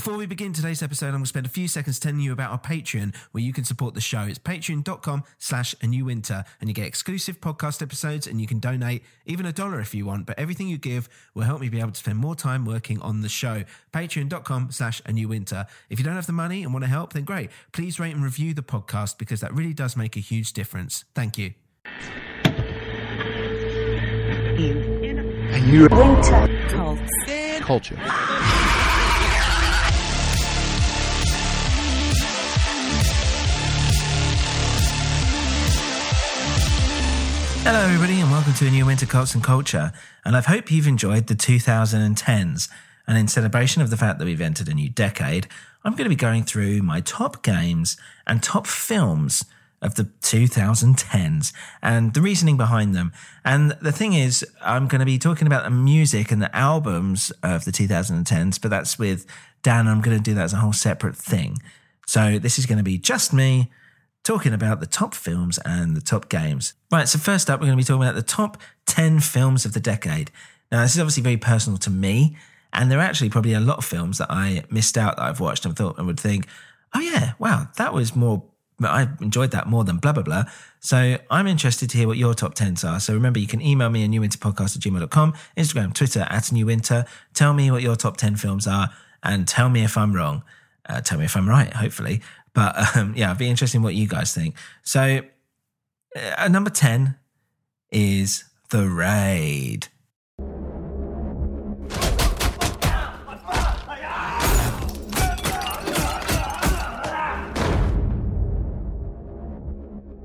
[0.00, 2.52] Before we begin today's episode, I'm going to spend a few seconds telling you about
[2.52, 4.22] our Patreon, where you can support the show.
[4.22, 8.60] It's patreon.com slash a new winter, and you get exclusive podcast episodes, and you can
[8.60, 11.80] donate even a dollar if you want, but everything you give will help me be
[11.80, 13.62] able to spend more time working on the show.
[13.92, 15.66] Patreon.com slash a new winter.
[15.90, 17.50] If you don't have the money and want to help, then great.
[17.72, 21.04] Please rate and review the podcast because that really does make a huge difference.
[21.14, 21.52] Thank you.
[25.52, 27.60] And you Winter.
[27.60, 28.39] culture.
[37.62, 39.92] Hello, everybody, and welcome to a new Winter Cults and Culture.
[40.24, 42.68] And I hope you've enjoyed the 2010s.
[43.06, 45.46] And in celebration of the fact that we've entered a new decade,
[45.84, 49.44] I'm going to be going through my top games and top films
[49.82, 53.12] of the 2010s and the reasoning behind them.
[53.44, 57.30] And the thing is, I'm going to be talking about the music and the albums
[57.42, 59.26] of the 2010s, but that's with
[59.62, 59.86] Dan.
[59.86, 61.58] I'm going to do that as a whole separate thing.
[62.06, 63.70] So this is going to be just me
[64.30, 66.74] talking about the top films and the top games.
[66.92, 69.72] Right, so first up, we're going to be talking about the top 10 films of
[69.72, 70.30] the decade.
[70.70, 72.36] Now, this is obviously very personal to me,
[72.72, 75.40] and there are actually probably a lot of films that I missed out that I've
[75.40, 76.46] watched and thought and would think,
[76.94, 78.44] oh yeah, wow, that was more,
[78.80, 80.44] I enjoyed that more than blah, blah, blah.
[80.78, 83.00] So I'm interested to hear what your top 10s are.
[83.00, 87.04] So remember, you can email me at newwinterpodcast at gmail.com, Instagram, Twitter at newwinter.
[87.34, 88.90] Tell me what your top 10 films are
[89.24, 90.44] and tell me if I'm wrong.
[90.88, 92.20] Uh, tell me if I'm right, hopefully.
[92.52, 94.54] But um, yeah, it'd be interesting what you guys think.
[94.82, 95.22] So,
[96.16, 97.16] uh, number 10
[97.90, 99.88] is The Raid.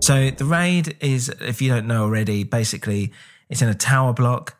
[0.02, 3.12] So, The Raid is, if you don't know already, basically
[3.50, 4.56] it's in a tower block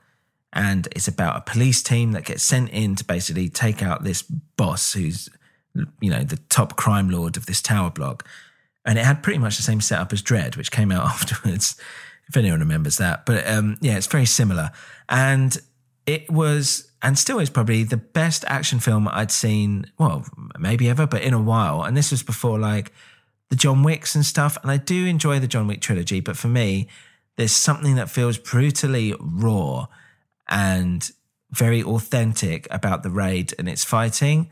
[0.52, 4.24] and it's about a police team that gets sent in to basically take out this
[4.24, 5.30] boss who's
[6.02, 8.28] you know, the top crime lord of this tower block.
[8.86, 11.80] And it had pretty much the same setup as Dredd, which came out afterwards,
[12.28, 13.26] if anyone remembers that.
[13.26, 14.72] But um, yeah, it's very similar.
[15.10, 15.58] And
[16.06, 20.26] it was, and still is probably the best action film I'd seen, well,
[20.60, 21.84] maybe ever, but in a while.
[21.84, 22.92] And this was before like
[23.50, 24.58] the John Wicks and stuff.
[24.62, 26.88] And I do enjoy the John Wick trilogy, but for me,
[27.38, 29.88] there's something that feels brutally raw
[30.48, 31.10] and
[31.52, 34.50] very authentic about the raid and its fighting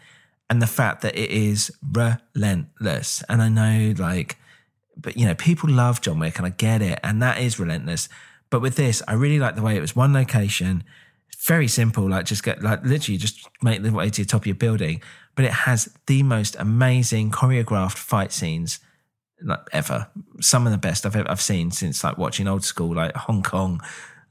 [0.54, 3.24] and the fact that it is relentless.
[3.28, 4.38] And I know, like,
[4.96, 8.08] but you know, people love John Wick, and I get it, and that is relentless.
[8.52, 10.84] But with this, I really like the way it was one location,
[11.48, 14.46] very simple, like just get like literally just make the way to the top of
[14.46, 15.02] your building.
[15.34, 18.80] But it has the most amazing choreographed fight scenes
[19.42, 20.08] like ever.
[20.40, 23.82] Some of the best I've I've seen since like watching old school like Hong Kong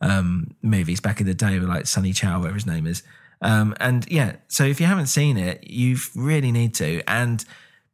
[0.00, 3.02] um, movies back in the day with like Sonny Chow, whatever his name is.
[3.42, 7.02] Um, and yeah, so if you haven't seen it, you really need to.
[7.08, 7.44] And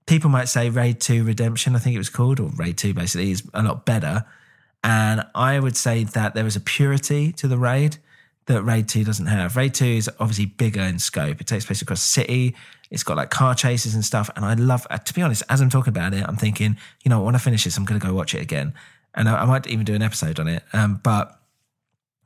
[0.06, 3.30] people might say Raid 2 Redemption, I think it was called, or Raid 2 basically,
[3.30, 4.24] is a lot better.
[4.84, 7.96] And I would say that there is a purity to the Raid
[8.46, 9.56] that Raid 2 doesn't have.
[9.56, 11.40] Raid 2 is obviously bigger in scope.
[11.40, 12.54] It takes place across the city.
[12.90, 14.30] It's got like car chases and stuff.
[14.36, 17.10] And I love, uh, to be honest, as I'm talking about it, I'm thinking, you
[17.10, 18.74] know, when I finish this, I'm going to go watch it again.
[19.14, 20.62] And I, I might even do an episode on it.
[20.72, 21.38] Um, but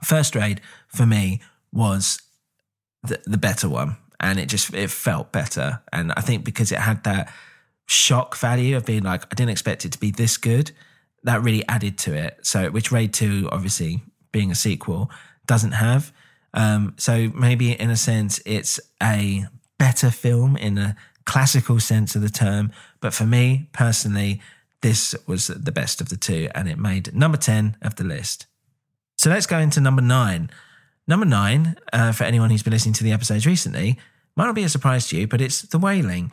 [0.05, 1.41] First Raid for me
[1.73, 2.21] was
[3.03, 7.03] the, better one and it just it felt better and i think because it had
[7.05, 7.33] that
[7.87, 10.71] shock value of being like i didn't expect it to be this good
[11.25, 15.11] that really added to it so which raid 2 obviously being a sequel
[15.47, 16.13] doesn't have
[16.55, 19.47] Um, so maybe in a sense, it's a
[19.79, 22.73] better film in a classical sense of the term.
[23.01, 24.41] But for me personally,
[24.83, 28.47] this was the best of the two, and it made number 10 of the list.
[29.17, 30.51] So let's go into number nine.
[31.09, 33.99] Number nine, uh, for anyone who's been listening to the episodes recently,
[34.37, 36.31] might not be a surprise to you, but it's The Wailing.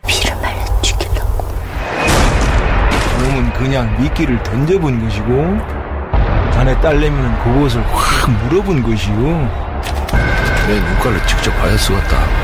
[3.19, 5.57] 놈은 그냥 미끼를 던져본 것이고
[6.53, 9.15] 자네 딸내미는 그곳을 확 물어본 것이요.
[10.67, 12.38] 내 눈깔을 직접 봐야 쓰겠다.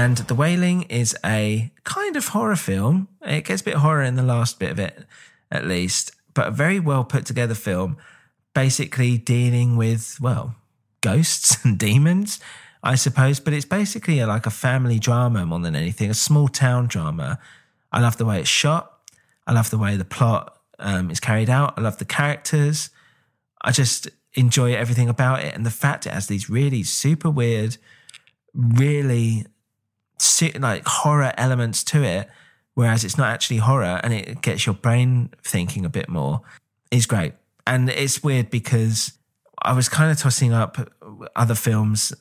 [0.00, 3.08] And The Wailing is a kind of horror film.
[3.20, 5.04] It gets a bit horror in the last bit of it,
[5.50, 7.98] at least, but a very well put together film,
[8.54, 10.54] basically dealing with, well,
[11.02, 12.40] ghosts and demons,
[12.82, 13.40] I suppose.
[13.40, 17.38] But it's basically like a family drama more than anything, a small town drama.
[17.92, 18.90] I love the way it's shot.
[19.46, 21.74] I love the way the plot um, is carried out.
[21.76, 22.88] I love the characters.
[23.60, 25.54] I just enjoy everything about it.
[25.54, 27.76] And the fact it has these really super weird,
[28.54, 29.44] really
[30.58, 32.28] like horror elements to it,
[32.74, 36.42] whereas it's not actually horror and it gets your brain thinking a bit more,
[36.90, 37.34] is great.
[37.66, 39.12] And it's weird because
[39.62, 40.92] I was kind of tossing up
[41.36, 42.12] other films,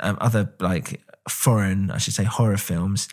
[0.00, 3.08] um, other like foreign, I should say, horror films,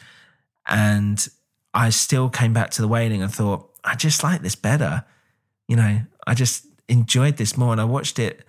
[0.67, 1.27] and
[1.73, 5.03] I still came back to The Wailing and thought, I just like this better.
[5.67, 7.71] You know, I just enjoyed this more.
[7.71, 8.45] And I watched it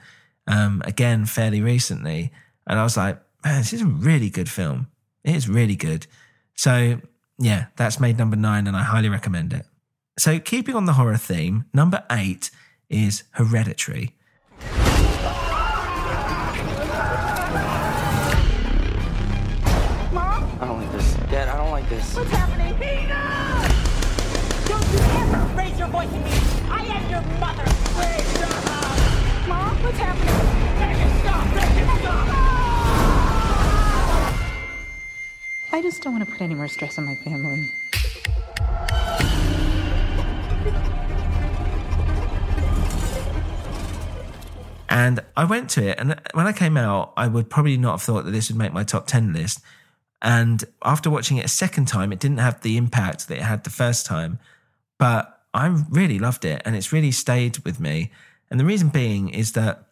[0.47, 2.33] um, again fairly recently,
[2.67, 4.89] and I was like, man, this is a really good film.
[5.25, 6.07] It is really good.
[6.55, 7.01] So,
[7.39, 9.67] yeah, that's made number nine, and I highly recommend it.
[10.19, 12.51] So, keeping on the horror theme, number eight
[12.91, 14.17] is Hereditary.
[20.13, 20.45] Mom?
[20.61, 21.15] I don't like this.
[21.31, 22.15] Dad, I don't like this.
[22.15, 22.75] What's happening?
[22.75, 23.15] Peter!
[24.69, 26.31] Don't you ever raise your voice at me!
[26.69, 27.65] I am your mother!
[27.95, 29.49] Please stop!
[29.49, 30.52] Mom, what's happening?
[35.75, 37.73] I just don't want to put any more stress on my family.
[44.91, 48.03] And I went to it, and when I came out, I would probably not have
[48.03, 49.61] thought that this would make my top 10 list.
[50.21, 53.65] And after watching it a second time, it didn't have the impact that it had
[53.65, 54.39] the first time.
[54.99, 58.13] But I really loved it, and it's really stayed with me.
[58.51, 59.87] And the reason being is that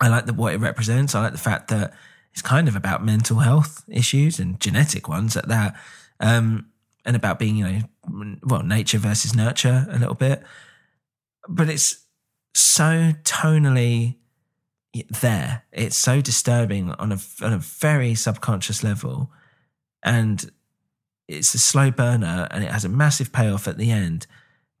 [0.00, 1.14] I like the, what it represents.
[1.14, 1.92] I like the fact that
[2.32, 5.76] it's kind of about mental health issues and genetic ones at that,
[6.20, 6.66] um,
[7.04, 10.42] and about being, you know, well, nature versus nurture a little bit.
[11.48, 12.04] But it's
[12.54, 14.16] so tonally
[15.20, 15.62] there.
[15.72, 19.30] It's so disturbing on a on a very subconscious level,
[20.02, 20.50] and
[21.26, 24.26] it's a slow burner, and it has a massive payoff at the end.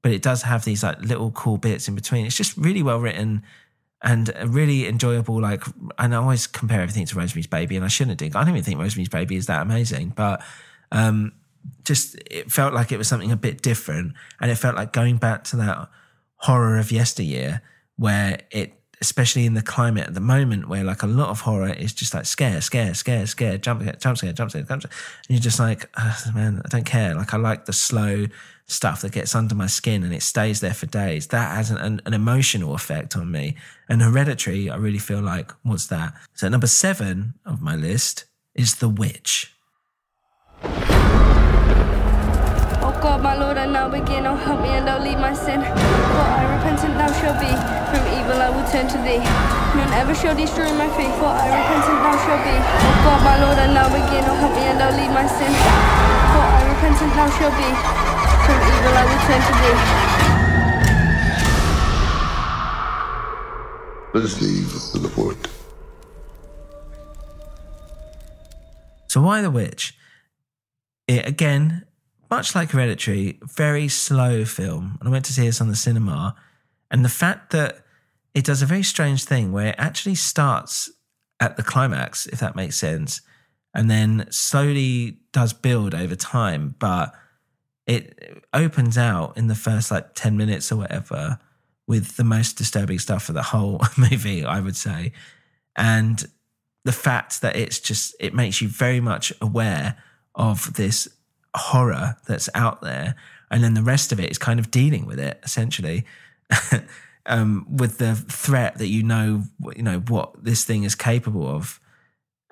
[0.02, 2.26] But it does have these like little cool bits in between.
[2.26, 3.42] It's just really well written
[4.02, 5.40] and a really enjoyable.
[5.40, 5.64] Like,
[5.98, 8.26] and I always compare everything to Rosemary's Baby, and I shouldn't do.
[8.26, 10.42] I don't even think Rosemary's Baby is that amazing, but
[10.92, 11.32] um,
[11.84, 15.16] just it felt like it was something a bit different, and it felt like going
[15.16, 15.88] back to that
[16.36, 17.62] horror of yesteryear,
[17.96, 21.72] where it, especially in the climate at the moment, where like a lot of horror
[21.72, 24.92] is just like scare, scare, scare, scare, jump, scare, jump, scare, jump, scare, jump, scare,
[25.28, 27.14] and you're just like, oh, man, I don't care.
[27.14, 28.26] Like I like the slow
[28.68, 31.26] stuff that gets under my skin and it stays there for days.
[31.28, 33.56] That has an, an, an emotional effect on me.
[33.88, 36.14] And Hereditary, I really feel like what's that.
[36.34, 39.54] So number seven of my list is The Witch.
[42.84, 44.26] Oh God, my Lord, I now begin.
[44.26, 45.60] Oh, help me and don't leave my sin.
[45.62, 47.48] For I repentant thou shalt be.
[47.88, 49.22] From evil I will turn to thee.
[49.78, 51.14] None ever shall destroy my faith.
[51.16, 52.52] For I repentant thou shalt be.
[52.52, 54.24] Oh God, my Lord, I now begin.
[54.28, 55.52] Oh, help me and don't leave my sin.
[55.56, 58.07] For I repentant thou shalt be.
[58.48, 60.08] From evil I will turn to thee.
[64.14, 65.36] Let's leave the Lord.
[69.08, 69.94] So why The Witch?
[71.06, 71.84] It again,
[72.30, 74.96] much like Hereditary, very slow film.
[75.00, 76.34] And I went to see this on the cinema.
[76.90, 77.84] And the fact that
[78.34, 80.90] it does a very strange thing where it actually starts
[81.38, 83.20] at the climax, if that makes sense,
[83.74, 87.12] and then slowly does build over time, but
[87.88, 91.38] it opens out in the first like 10 minutes or whatever
[91.86, 95.12] with the most disturbing stuff for the whole movie, I would say.
[95.74, 96.24] And
[96.84, 99.96] the fact that it's just, it makes you very much aware
[100.34, 101.08] of this
[101.56, 103.14] horror that's out there.
[103.50, 106.04] And then the rest of it is kind of dealing with it essentially.
[107.26, 111.80] um, with the threat that you know, you know what this thing is capable of,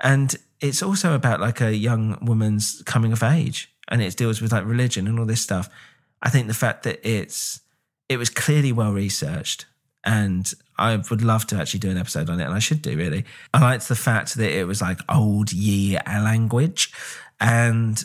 [0.01, 4.53] and it's also about like a young woman's coming of age and it deals with
[4.53, 5.69] like religion and all this stuff.
[6.23, 7.61] I think the fact that it's
[8.09, 9.67] it was clearly well researched
[10.05, 12.97] and I would love to actually do an episode on it and I should do
[12.97, 13.25] really.
[13.53, 16.93] I liked the fact that it was like old year language
[17.41, 18.03] and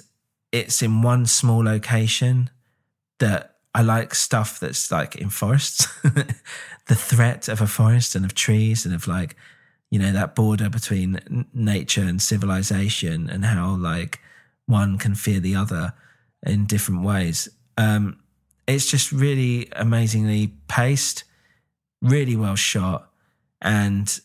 [0.52, 2.50] it's in one small location
[3.20, 5.88] that I like stuff that's like in forests.
[6.88, 9.36] the threat of a forest and of trees and of like
[9.90, 14.20] you know that border between nature and civilization and how like
[14.72, 15.94] one can fear the other
[16.46, 18.18] in different ways um
[18.68, 21.24] it's just really amazingly paced
[22.02, 23.12] really well shot
[23.62, 24.22] and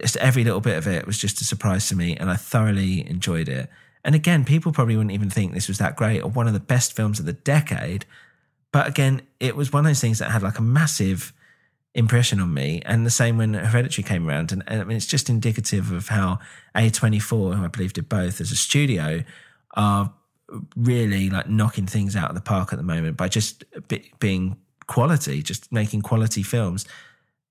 [0.00, 3.08] just every little bit of it was just a surprise to me and i thoroughly
[3.08, 3.70] enjoyed it
[4.04, 6.60] and again people probably wouldn't even think this was that great or one of the
[6.60, 8.04] best films of the decade
[8.72, 11.32] but again it was one of those things that had like a massive
[11.94, 12.82] impression on me.
[12.84, 14.52] And the same when Hereditary came around.
[14.52, 16.38] And, and I mean, it's just indicative of how
[16.74, 19.22] A24, who I believe did both as a studio,
[19.74, 20.12] are
[20.76, 23.64] really like knocking things out of the park at the moment by just
[24.18, 26.84] being quality, just making quality films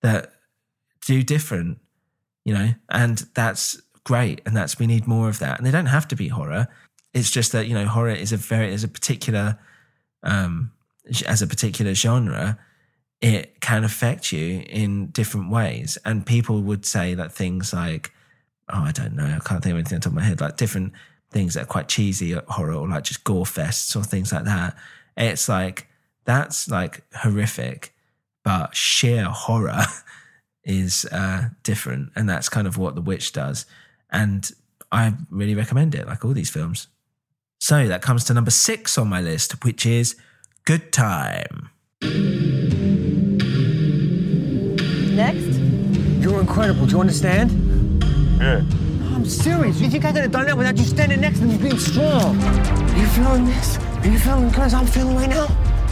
[0.01, 0.34] that
[1.06, 1.80] do different,
[2.46, 4.42] you know, and that's great.
[4.46, 5.58] And that's, we need more of that.
[5.58, 6.68] And they don't have to be horror.
[7.13, 9.58] It's just that, you know, horror is a very, is a particular,
[10.24, 10.72] um,
[11.25, 12.60] as a particular genre
[13.22, 15.98] it can affect you in different ways.
[16.04, 18.12] And people would say that things like,
[18.70, 20.58] oh, I don't know, I can't think of anything on top of my head, like
[20.58, 20.94] different
[21.32, 24.76] things that are quite cheesy horror or like just gore fests or things like that.
[25.18, 25.88] It's like,
[26.26, 27.94] that's like horrific,
[28.44, 29.84] but sheer horror
[30.64, 32.12] is uh, different.
[32.16, 33.66] And that's kind of what The Witch does.
[34.12, 34.50] And
[34.92, 36.88] I really recommend it, like all these films.
[37.60, 40.16] So that comes to number six on my list, which is
[40.66, 41.70] Good Time.
[45.16, 45.60] Next.
[46.22, 46.86] You're incredible.
[46.86, 48.04] Do you understand?
[48.40, 48.64] Yeah.
[49.22, 49.80] I'm serious.
[49.80, 52.36] You think I could have done that without you standing next to me being strong?
[52.42, 53.78] Are you feeling this?
[53.78, 55.46] Are you feeling the cause I'm feeling right now?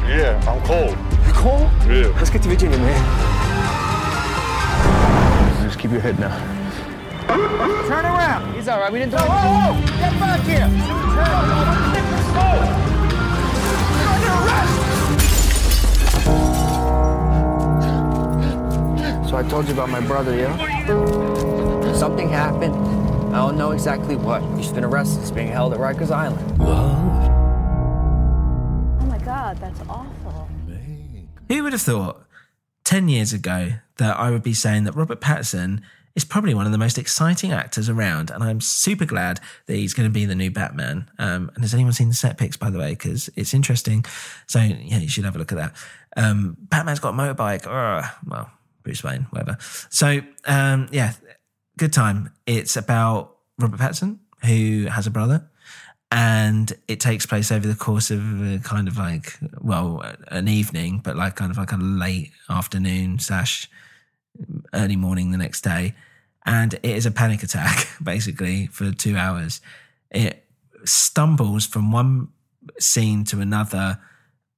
[0.07, 0.97] Yeah, I'm cold.
[1.27, 1.69] You cold?
[1.85, 2.07] Yeah.
[2.17, 2.97] Let's get to Virginia, man.
[5.63, 6.35] Just keep your head now.
[7.87, 8.51] Turn around.
[8.55, 8.91] He's all right.
[8.91, 9.97] We didn't do Whoa, whoa, whoa!
[9.99, 10.67] Get back here!
[10.67, 11.19] Turn
[19.19, 19.29] around!
[19.29, 20.57] So I told you about my brother, yeah?
[21.93, 22.98] Something happened.
[23.29, 24.41] I don't know exactly what.
[24.57, 25.19] He's been arrested.
[25.19, 26.39] He's being held at Rikers Island.
[28.99, 30.49] Oh my god, that's awful.
[31.47, 32.25] Who would have thought
[32.85, 35.81] 10 years ago that I would be saying that Robert Pattinson
[36.15, 38.31] is probably one of the most exciting actors around?
[38.31, 41.07] And I'm super glad that he's going to be the new Batman.
[41.19, 42.89] Um, and has anyone seen the set pics, by the way?
[42.91, 44.05] Because it's interesting.
[44.47, 45.75] So, yeah, you should have a look at that.
[46.17, 47.67] Um, Batman's got a motorbike.
[47.67, 48.49] Ugh, well,
[48.81, 49.57] Bruce Wayne, whatever.
[49.89, 51.13] So, um, yeah,
[51.79, 52.29] good time.
[52.45, 55.49] It's about Robert Pattinson, who has a brother
[56.11, 60.99] and it takes place over the course of a kind of like well an evening
[61.03, 63.69] but like kind of like a late afternoon slash
[64.73, 65.95] early morning the next day.
[66.45, 69.61] And it is a panic attack basically for two hours.
[70.11, 70.43] It
[70.83, 72.29] stumbles from one
[72.77, 73.99] scene to another.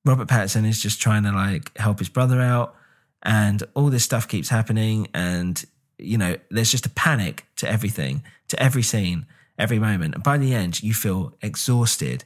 [0.05, 2.75] Robert pattinson is just trying to like help his brother out
[3.21, 5.65] and all this stuff keeps happening and
[6.01, 9.25] you know there's just a panic to everything to every scene
[9.61, 10.15] every moment.
[10.15, 12.25] And by the end, you feel exhausted.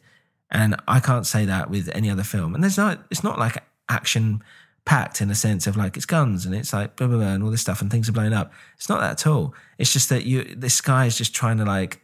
[0.50, 2.56] And I can't say that with any other film.
[2.56, 4.42] And there's not, it's not like action
[4.86, 7.44] packed in a sense of like it's guns and it's like blah, blah, blah, and
[7.44, 8.54] all this stuff and things are blowing up.
[8.78, 9.54] It's not that at all.
[9.78, 12.02] It's just that you, this guy is just trying to like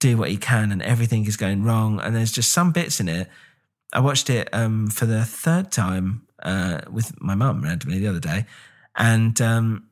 [0.00, 2.00] do what he can and everything is going wrong.
[2.00, 3.28] And there's just some bits in it.
[3.92, 8.20] I watched it um, for the third time uh, with my mum randomly the other
[8.20, 8.46] day.
[8.96, 9.85] And um,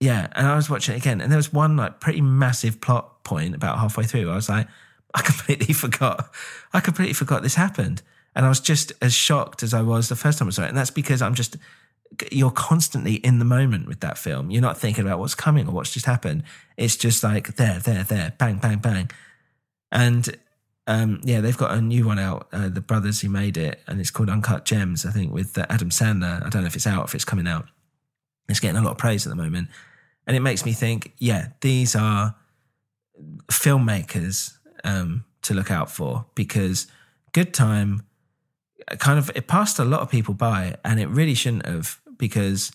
[0.00, 3.22] yeah, and I was watching it again, and there was one like pretty massive plot
[3.22, 4.30] point about halfway through.
[4.30, 4.66] I was like,
[5.14, 6.34] I completely forgot.
[6.72, 8.02] I completely forgot this happened,
[8.34, 10.68] and I was just as shocked as I was the first time I saw it.
[10.68, 11.56] And that's because I'm just
[12.32, 14.50] you're constantly in the moment with that film.
[14.50, 16.42] You're not thinking about what's coming or what's just happened.
[16.76, 19.10] It's just like there, there, there, bang, bang, bang,
[19.92, 20.34] and
[20.86, 22.48] um, yeah, they've got a new one out.
[22.52, 25.04] Uh, the brothers who made it, and it's called Uncut Gems.
[25.04, 26.44] I think with uh, Adam Sandler.
[26.44, 27.66] I don't know if it's out, if it's coming out.
[28.48, 29.68] It's getting a lot of praise at the moment.
[30.30, 32.36] And it makes me think, yeah, these are
[33.48, 36.86] filmmakers um, to look out for because
[37.32, 38.06] Good Time
[39.00, 42.70] kind of it passed a lot of people by, and it really shouldn't have because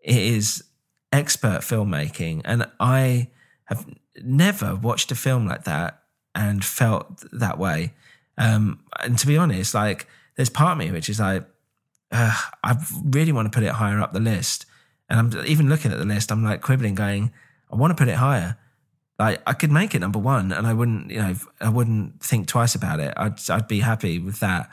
[0.00, 0.64] it is
[1.12, 3.28] expert filmmaking, and I
[3.66, 3.86] have
[4.20, 6.02] never watched a film like that
[6.34, 7.94] and felt that way.
[8.36, 11.46] Um, and to be honest, like there's part of me which is like,
[12.10, 14.66] uh, I really want to put it higher up the list.
[15.10, 17.32] And I'm even looking at the list, I'm like quibbling, going,
[17.70, 18.56] I want to put it higher,
[19.20, 22.46] Like I could make it number one, and I wouldn't, you know, I wouldn't think
[22.46, 23.12] twice about it.
[23.18, 24.70] I'd I'd be happy with that.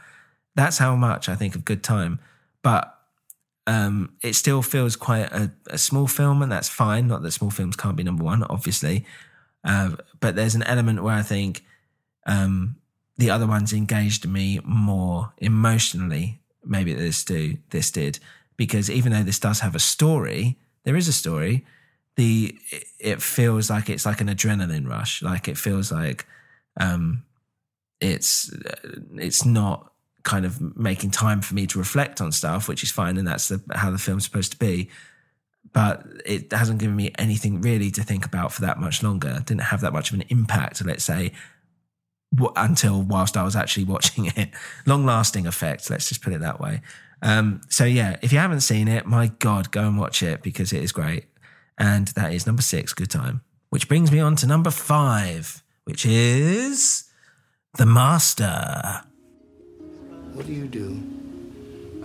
[0.56, 2.20] That's how much I think of Good Time,
[2.64, 2.98] but
[3.68, 7.08] um, it still feels quite a, a small film, and that's fine.
[7.08, 9.06] Not that small films can't be number one, obviously,
[9.66, 11.66] uh, but there's an element where I think
[12.26, 12.78] um,
[13.18, 16.40] the other ones engaged me more emotionally.
[16.64, 18.20] Maybe this do this did
[18.58, 21.66] because even though this does have a story, there is a story.
[22.16, 22.58] The
[23.00, 25.22] it feels like it's like an adrenaline rush.
[25.22, 26.26] Like it feels like
[26.80, 27.24] um,
[28.02, 28.52] it's
[29.16, 29.92] it's not
[30.24, 33.48] kind of making time for me to reflect on stuff, which is fine, and that's
[33.48, 34.90] the, how the film's supposed to be.
[35.74, 39.30] But it hasn't given me anything really to think about for that much longer.
[39.30, 41.34] It didn't have that much of an impact, let's say,
[42.56, 44.50] until whilst I was actually watching it.
[44.86, 46.82] Long lasting effect, let's just put it that way.
[47.22, 50.74] Um, so, yeah, if you haven't seen it, my God, go and watch it because
[50.74, 51.26] it is great.
[51.78, 53.42] And that is number six, Good Time.
[53.70, 57.10] Which brings me on to number five, which is
[57.78, 59.04] The Master.
[60.34, 61.02] What do you do?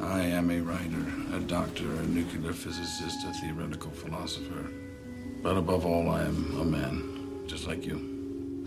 [0.01, 4.69] I am a writer, a doctor, a nuclear physicist, a theoretical philosopher.
[5.43, 8.67] But above all, I am a man, just like you.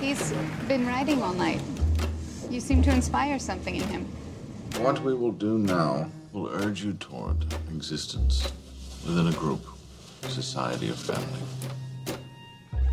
[0.00, 0.32] He's
[0.68, 1.60] been writing all night.
[2.52, 4.04] You seem to inspire something in him.
[4.76, 8.52] What we will do now will urge you toward existence
[9.06, 9.64] within a group,
[10.28, 11.40] society, or family.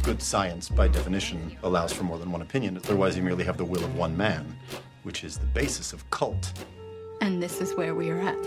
[0.01, 2.78] Good science, by definition, allows for more than one opinion.
[2.78, 4.56] Otherwise, you merely have the will of one man,
[5.04, 6.54] which is the basis of cult.
[7.20, 8.42] And this is where we are at.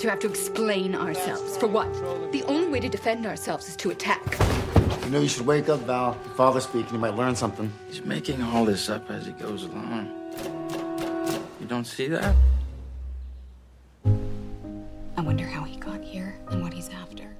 [0.00, 1.56] To have to explain ourselves.
[1.56, 1.90] For what?
[2.30, 4.38] The only way to defend ourselves is to attack.
[5.04, 6.18] You know, you should wake up, Val.
[6.26, 6.92] Your father's speaking.
[6.92, 7.72] You might learn something.
[7.88, 10.21] He's making all this up as he goes along.
[11.72, 12.36] You don't see that?
[14.04, 17.34] I wonder how he got here and what he's after.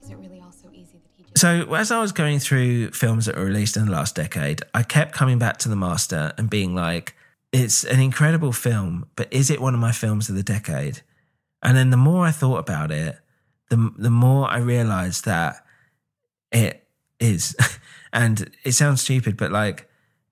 [0.00, 1.36] Is it really all so easy that he just.
[1.36, 4.84] So, as I was going through films that were released in the last decade, I
[4.84, 7.16] kept coming back to The Master and being like,
[7.52, 11.00] it's an incredible film, but is it one of my films of the decade?
[11.64, 13.18] And then the more I thought about it,
[13.68, 15.56] the, the more I realized that
[16.52, 16.86] it
[17.18, 17.56] is.
[18.12, 19.90] and it sounds stupid, but like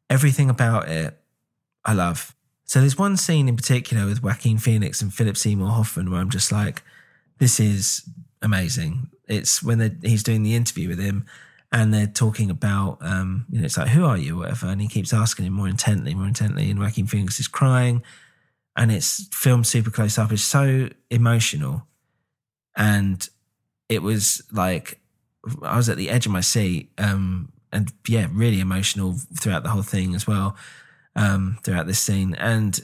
[0.09, 1.19] everything about it,
[1.85, 2.31] I love.
[2.65, 6.31] So there's one scene in particular with Joaquin Phoenix and Philip Seymour Hoffman where I'm
[6.31, 6.83] just like,
[7.39, 8.09] this is
[8.43, 9.11] amazing.
[9.29, 11.27] It's when he's doing the interview with him
[11.73, 14.67] and they're talking about, um, you know, it's like, who are you, whatever.
[14.67, 16.71] And he keeps asking him more intently, more intently.
[16.71, 18.03] And Joaquin Phoenix is crying
[18.77, 20.33] and it's filmed super close up.
[20.33, 21.87] It's so emotional.
[22.77, 23.27] And
[23.89, 25.01] it was like,
[25.63, 26.91] I was at the edge of my seat.
[26.97, 30.57] Um, and yeah, really emotional throughout the whole thing as well,
[31.17, 32.35] um, throughout this scene.
[32.35, 32.79] And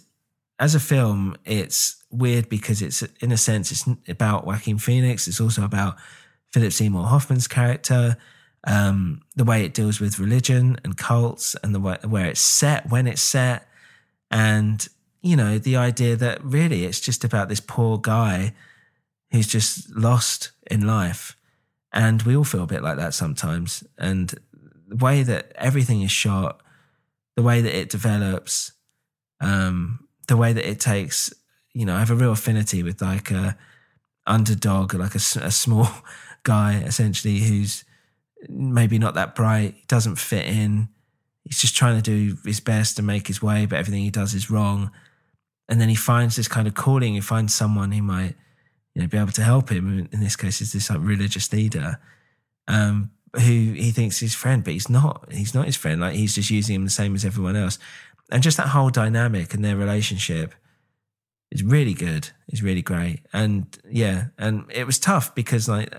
[0.59, 5.27] as a film, it's weird because it's, in a sense, it's about Joaquin Phoenix.
[5.27, 5.97] It's also about
[6.53, 8.16] Philip Seymour Hoffman's character,
[8.64, 12.90] um, the way it deals with religion and cults, and the way where it's set,
[12.90, 13.69] when it's set,
[14.31, 14.87] and
[15.23, 18.53] you know the idea that really it's just about this poor guy
[19.31, 21.37] who's just lost in life,
[21.93, 23.85] and we all feel a bit like that sometimes.
[23.97, 24.35] And
[24.88, 26.61] the way that everything is shot,
[27.37, 28.73] the way that it develops,
[29.40, 31.33] um, the way that it takes,
[31.73, 33.57] you know, I have a real affinity with like a
[34.27, 35.88] underdog, like a small
[36.43, 37.85] guy essentially who's
[38.49, 40.88] maybe not that bright, doesn't fit in.
[41.45, 44.35] He's just trying to do his best to make his way, but everything he does
[44.35, 44.90] is wrong.
[45.69, 47.14] And then he finds this kind of calling.
[47.14, 48.35] He finds someone who might,
[48.95, 50.09] you know, be able to help him.
[50.12, 51.99] In this case, is this like religious leader,
[52.69, 55.33] um, who he thinks is his friend, but he's not.
[55.33, 56.01] He's not his friend.
[56.01, 57.79] Like he's just using him the same as everyone else.
[58.31, 60.55] And just that whole dynamic and their relationship
[61.51, 62.31] is really good.
[62.49, 63.21] It's really great.
[63.33, 65.93] And yeah, and it was tough because like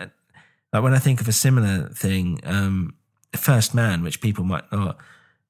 [0.74, 2.96] like when I think of a similar thing, um,
[3.36, 4.98] First Man, which people might not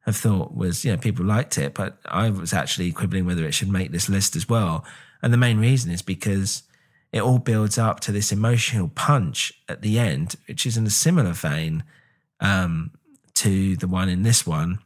[0.06, 3.54] have thought was, you know, people liked it, but I was actually quibbling whether it
[3.54, 4.84] should make this list as well.
[5.22, 6.64] And the main reason is because
[7.12, 10.92] it all builds up to this emotional punch at the end, which is in a
[10.92, 11.84] similar vein
[12.40, 12.92] um,
[13.36, 14.80] to the one in this one,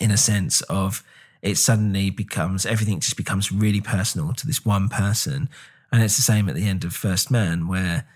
[0.00, 1.02] in a sense of
[1.42, 5.48] it suddenly becomes everything just becomes really personal to this one person.
[5.90, 8.06] And it's the same at the end of First Man, where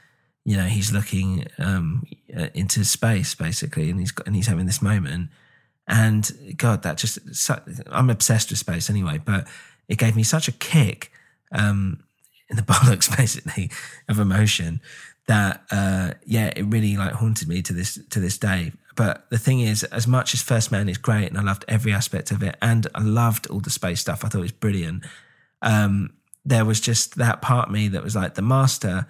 [0.45, 4.67] you know he's looking um, uh, into space basically, and he's got, and he's having
[4.67, 5.31] this moment.
[5.89, 7.19] And God, that just
[7.89, 9.49] I'm obsessed with space anyway, but
[9.89, 11.13] it gave me such a kick
[11.53, 12.05] um,
[12.51, 13.71] in the bollocks basically
[14.09, 14.81] of emotion
[15.27, 18.73] that uh, yeah, it really like haunted me to this to this day.
[18.95, 21.93] But the thing is, as much as First Man is great, and I loved every
[21.93, 25.05] aspect of it, and I loved all the space stuff, I thought it was brilliant.
[25.63, 29.07] Um, there was just that part of me that was like the master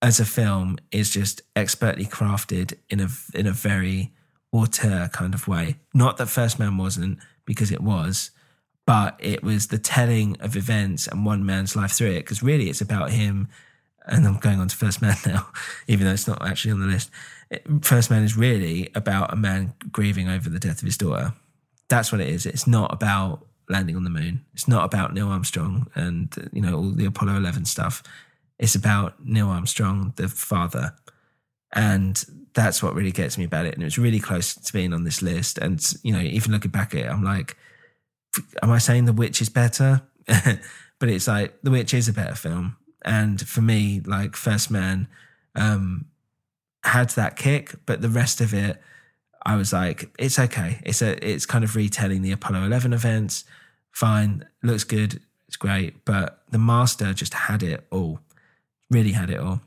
[0.00, 4.12] as a film is just expertly crafted in a in a very
[4.52, 5.76] auteur kind of way.
[5.92, 8.30] Not that First Man wasn't, because it was,
[8.86, 12.20] but it was the telling of events and one man's life through it.
[12.20, 13.48] Because really, it's about him.
[14.06, 15.48] And I'm going on to First Man now,
[15.88, 17.10] even though it's not actually on the list.
[17.80, 21.32] First Man is really about a man grieving over the death of his daughter.
[21.88, 22.46] That's what it is.
[22.46, 24.44] It's not about landing on the moon.
[24.52, 28.02] It's not about Neil Armstrong and you know all the Apollo 11 stuff.
[28.58, 30.94] It's about Neil Armstrong, the father,
[31.72, 32.22] and
[32.54, 33.74] that's what really gets me about it.
[33.74, 35.58] And it was really close to being on this list.
[35.58, 37.56] And you know, even looking back at it, I'm like,
[38.62, 40.02] am I saying The Witch is better?
[40.26, 42.76] but it's like The Witch is a better film.
[43.04, 45.08] And for me, like First Man,
[45.54, 46.06] um,
[46.82, 48.80] had that kick, but the rest of it,
[49.44, 50.80] I was like, it's okay.
[50.84, 53.44] It's a, it's kind of retelling the Apollo 11 events.
[53.90, 56.04] Fine, looks good, it's great.
[56.04, 58.20] But the master just had it all,
[58.90, 59.60] really had it all.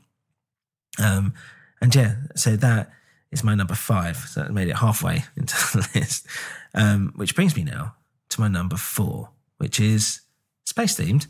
[1.02, 1.34] Um,
[1.80, 2.90] and yeah, so that
[3.30, 4.16] is my number five.
[4.16, 6.26] So that made it halfway into the list,
[6.74, 7.94] um, which brings me now
[8.30, 10.20] to my number four, which is
[10.64, 11.26] space themed,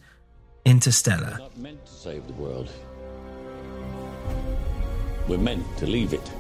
[0.64, 1.30] Interstellar.
[1.32, 2.70] We're not meant to save the world.
[5.26, 6.30] We're meant to leave it.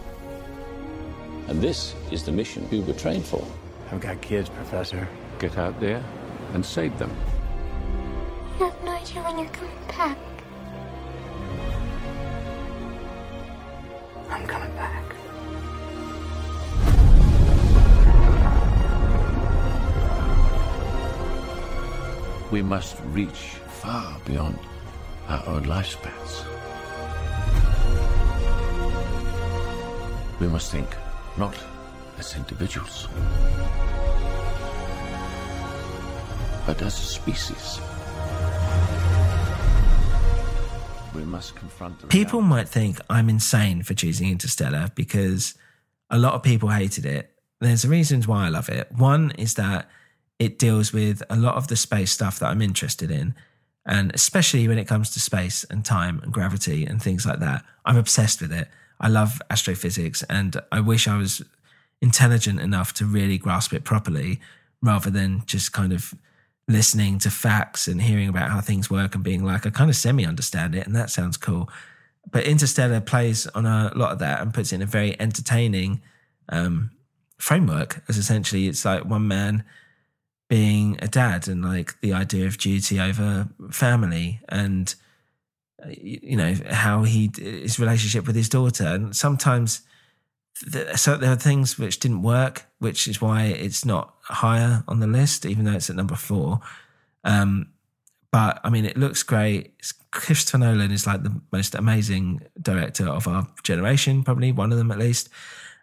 [1.46, 3.44] And this is the mission we were trained for.
[3.90, 5.08] I've got kids, Professor.
[5.38, 6.02] Get out there
[6.52, 7.10] and save them.
[8.58, 10.18] You have no idea when you're coming back.
[14.28, 15.07] I'm coming back.
[22.50, 24.58] We must reach far beyond
[25.28, 26.44] our own lifespans.
[30.40, 30.88] We must think
[31.36, 31.54] not
[32.18, 33.06] as individuals,
[36.66, 37.80] but as a species.
[41.14, 45.54] We must confront the People might think I'm insane for choosing Interstellar because
[46.08, 47.30] a lot of people hated it.
[47.60, 48.90] There's reasons why I love it.
[48.92, 49.90] One is that
[50.38, 53.34] it deals with a lot of the space stuff that I'm interested in.
[53.86, 57.64] And especially when it comes to space and time and gravity and things like that,
[57.84, 58.68] I'm obsessed with it.
[59.00, 61.42] I love astrophysics and I wish I was
[62.00, 64.40] intelligent enough to really grasp it properly
[64.82, 66.14] rather than just kind of
[66.68, 69.96] listening to facts and hearing about how things work and being like, I kind of
[69.96, 71.70] semi understand it and that sounds cool.
[72.30, 76.02] But Interstellar plays on a lot of that and puts it in a very entertaining
[76.50, 76.90] um,
[77.38, 79.64] framework as essentially it's like one man
[80.48, 84.94] being a dad and like the idea of duty over family and
[85.84, 88.86] uh, you know how he his relationship with his daughter.
[88.86, 89.82] And sometimes
[90.96, 95.06] so there are things which didn't work which is why it's not higher on the
[95.06, 96.60] list even though it's at number four.
[97.24, 97.68] Um,
[98.30, 99.74] but i mean it looks great.
[100.10, 104.90] Christopher nolan is like the most amazing director of our generation probably one of them
[104.90, 105.28] at least.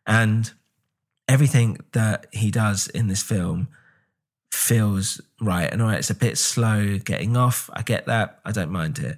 [0.07, 0.51] And
[1.27, 3.67] everything that he does in this film
[4.51, 5.71] feels right.
[5.71, 7.69] And all right, it's a bit slow getting off.
[7.73, 8.39] I get that.
[8.45, 9.17] I don't mind it.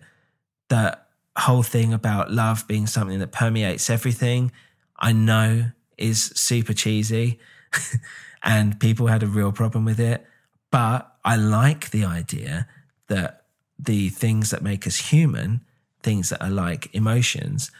[0.70, 4.52] That whole thing about love being something that permeates everything,
[4.98, 7.40] I know is super cheesy
[8.44, 10.26] and people had a real problem with it.
[10.72, 12.68] But I like the idea
[13.08, 13.46] that
[13.80, 15.62] the things that make us human,
[16.02, 17.72] things that are like emotions,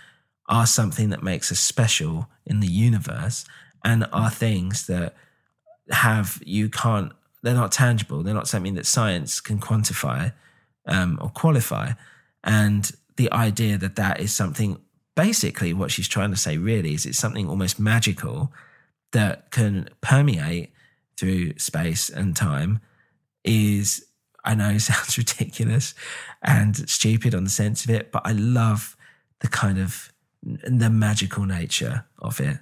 [0.48, 3.46] are something that makes us special in the universe
[3.84, 5.16] and are things that
[5.90, 7.12] have you can't
[7.44, 8.24] they're not tangible.
[8.24, 10.34] They're not something that science can quantify
[10.86, 11.94] um, or qualify.
[12.44, 14.80] And the idea that that is something,
[15.16, 18.52] basically, what she's trying to say really is it's something almost magical
[19.12, 20.72] that can permeate
[21.18, 22.80] through space and time
[23.44, 24.06] is,
[24.44, 25.94] I know, sounds ridiculous
[26.42, 28.96] and stupid on the sense of it, but I love
[29.40, 30.12] the kind of
[30.44, 32.58] the magical nature of it.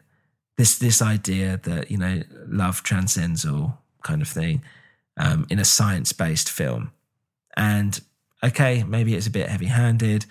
[0.58, 4.62] This this idea that you know love transcends all kind of thing
[5.18, 6.92] um, in a science based film.
[7.58, 8.00] And
[8.42, 10.26] okay, maybe it's a bit heavy handed,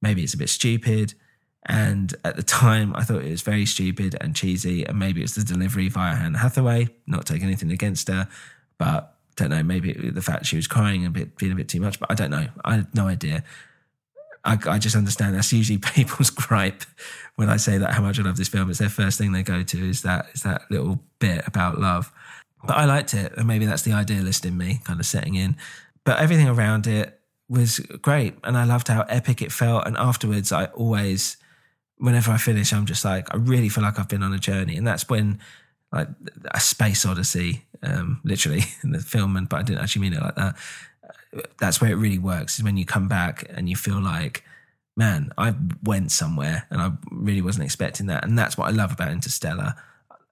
[0.00, 1.14] maybe it's a bit stupid.
[1.68, 4.84] And at the time, I thought it was very stupid and cheesy.
[4.84, 8.28] And maybe it's the delivery via Anne Hathaway, not taking anything against her,
[8.78, 9.62] but don't know.
[9.62, 12.14] Maybe the fact she was crying a bit, being a bit too much, but I
[12.14, 12.48] don't know.
[12.64, 13.44] I had no idea.
[14.44, 16.84] I, I, just understand that's usually people's gripe
[17.34, 18.70] when I say that how much I love this film.
[18.70, 22.12] It's their first thing they go to is that is that little bit about love.
[22.66, 25.56] But I liked it, and maybe that's the idealist in me kind of setting in.
[26.04, 29.86] But everything around it was great, and I loved how epic it felt.
[29.86, 31.36] And afterwards, I always,
[31.98, 34.76] whenever I finish, I'm just like, I really feel like I've been on a journey,
[34.76, 35.38] and that's when
[35.92, 36.08] like
[36.50, 40.22] a space odyssey, um, literally in the film, and but I didn't actually mean it
[40.22, 40.56] like that.
[41.58, 44.42] That's where it really works is when you come back and you feel like
[44.96, 48.24] man, I went somewhere and I really wasn't expecting that.
[48.24, 49.74] And that's what I love about Interstellar.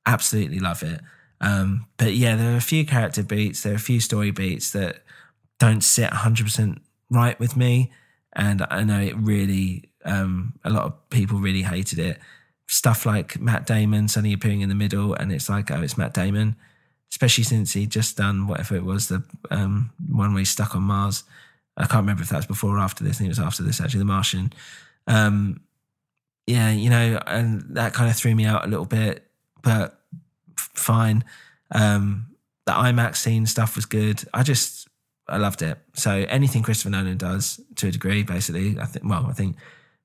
[0.07, 1.01] Absolutely love it.
[1.41, 4.71] Um, but yeah, there are a few character beats, there are a few story beats
[4.71, 5.03] that
[5.59, 7.93] don't sit 100% right with me.
[8.35, 12.19] And I know it really, um, a lot of people really hated it.
[12.67, 16.15] Stuff like Matt Damon suddenly appearing in the middle, and it's like, oh, it's Matt
[16.15, 16.57] Damon,
[17.13, 20.83] especially since he'd just done whatever it was, the um, one where he's stuck on
[20.83, 21.25] Mars.
[21.77, 23.17] I can't remember if that was before or after this.
[23.17, 24.53] I think it was after this, actually, The Martian.
[25.07, 25.61] Um,
[26.47, 29.27] yeah, you know, and that kind of threw me out a little bit,
[29.63, 30.01] but
[30.75, 31.25] fine.
[31.73, 32.27] Um,
[32.67, 34.23] the IMAX scene stuff was good.
[34.33, 34.89] I just,
[35.29, 35.79] I loved it.
[35.95, 39.57] So anything Christopher Nolan does to a degree, basically, I think, well, I think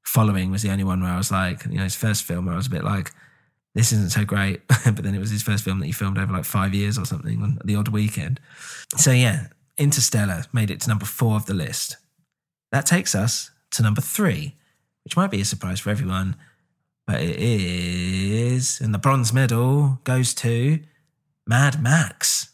[0.04, 2.54] Following was the only one where I was like, you know, his first film where
[2.54, 3.12] I was a bit like,
[3.76, 4.68] this isn't so great.
[4.68, 7.06] but then it was his first film that he filmed over like five years or
[7.06, 8.40] something on the odd weekend.
[8.98, 11.98] So yeah, Interstellar made it to number four of the list.
[12.72, 14.56] That takes us to number three,
[15.04, 16.36] which might be a surprise for everyone,
[17.10, 18.80] but it is.
[18.80, 20.80] And the bronze medal goes to
[21.48, 22.50] Mad Max.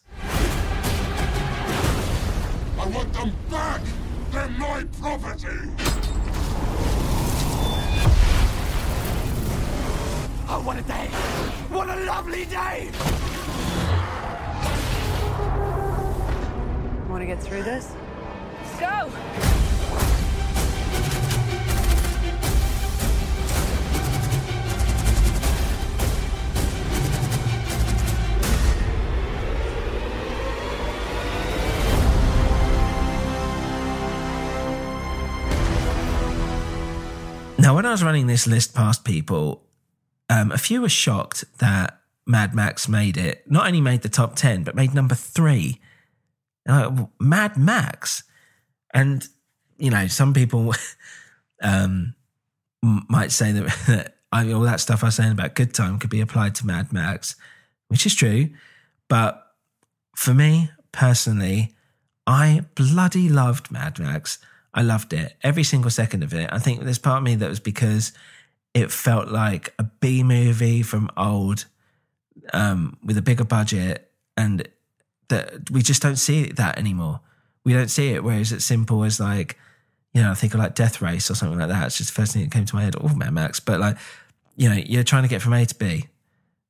[2.80, 3.82] I want them back!
[4.32, 5.60] They're my property!
[10.48, 11.08] Oh, what a day!
[11.70, 12.92] What a lovely day!
[17.10, 17.92] Want to get through this?
[18.62, 19.65] Let's go!
[37.76, 39.64] When I was running this list past people,
[40.30, 43.50] um, a few were shocked that Mad Max made it.
[43.50, 45.80] Not only made the top 10, but made number three.
[46.68, 48.24] Uh, Mad Max.
[48.94, 49.28] And,
[49.78, 50.74] you know, some people
[51.62, 52.16] um,
[52.82, 56.10] might say that, that I, all that stuff I was saying about Good Time could
[56.10, 57.36] be applied to Mad Max,
[57.90, 58.50] which is true.
[59.08, 59.46] But
[60.16, 61.76] for me personally,
[62.26, 64.40] I bloody loved Mad Max.
[64.76, 65.36] I loved it.
[65.42, 66.50] Every single second of it.
[66.52, 68.12] I think there's part of me that was because
[68.74, 71.66] it felt like a B movie from old
[72.52, 74.68] um, with a bigger budget and
[75.30, 77.22] that we just don't see that anymore.
[77.64, 78.24] We don't see it.
[78.24, 79.58] Whereas it's simple as like,
[80.14, 81.86] you know, I think of like Death Race or something like that.
[81.88, 82.96] It's just the first thing that came to my head.
[83.00, 83.62] Oh, Mad Max.
[83.62, 83.98] But like,
[84.58, 86.08] you know, you're trying to get from A to B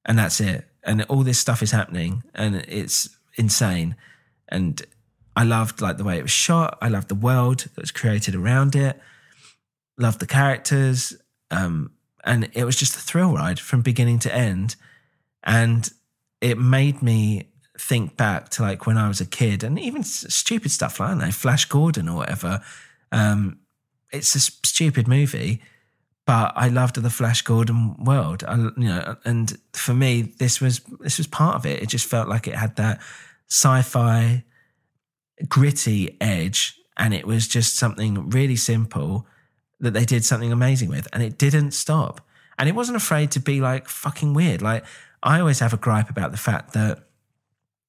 [0.06, 0.68] and that's it.
[0.84, 3.96] And all this stuff is happening and it's insane.
[4.48, 4.86] And
[5.36, 6.78] I loved like the way it was shot.
[6.82, 9.00] I loved the world that was created around it.
[9.98, 11.14] Loved the characters.
[11.52, 11.92] Um,
[12.24, 14.76] and it was just a thrill ride from beginning to end.
[15.44, 15.90] And
[16.42, 20.72] it made me think back to like when I was a kid and even stupid
[20.72, 22.62] stuff like, I know, Flash Gordon or whatever.
[23.12, 23.60] Um,
[24.12, 25.62] it's a stupid movie,
[26.26, 28.44] but I loved the Flash Gordon world.
[28.48, 31.84] I, you know, and for me, this was this was part of it.
[31.84, 33.02] It just felt like it had that
[33.50, 34.44] sci-fi
[35.48, 39.28] gritty edge, and it was just something really simple
[39.80, 42.22] that they did something amazing with, and it didn't stop.
[42.58, 44.62] And it wasn't afraid to be like fucking weird.
[44.62, 44.86] Like
[45.22, 47.04] I always have a gripe about the fact that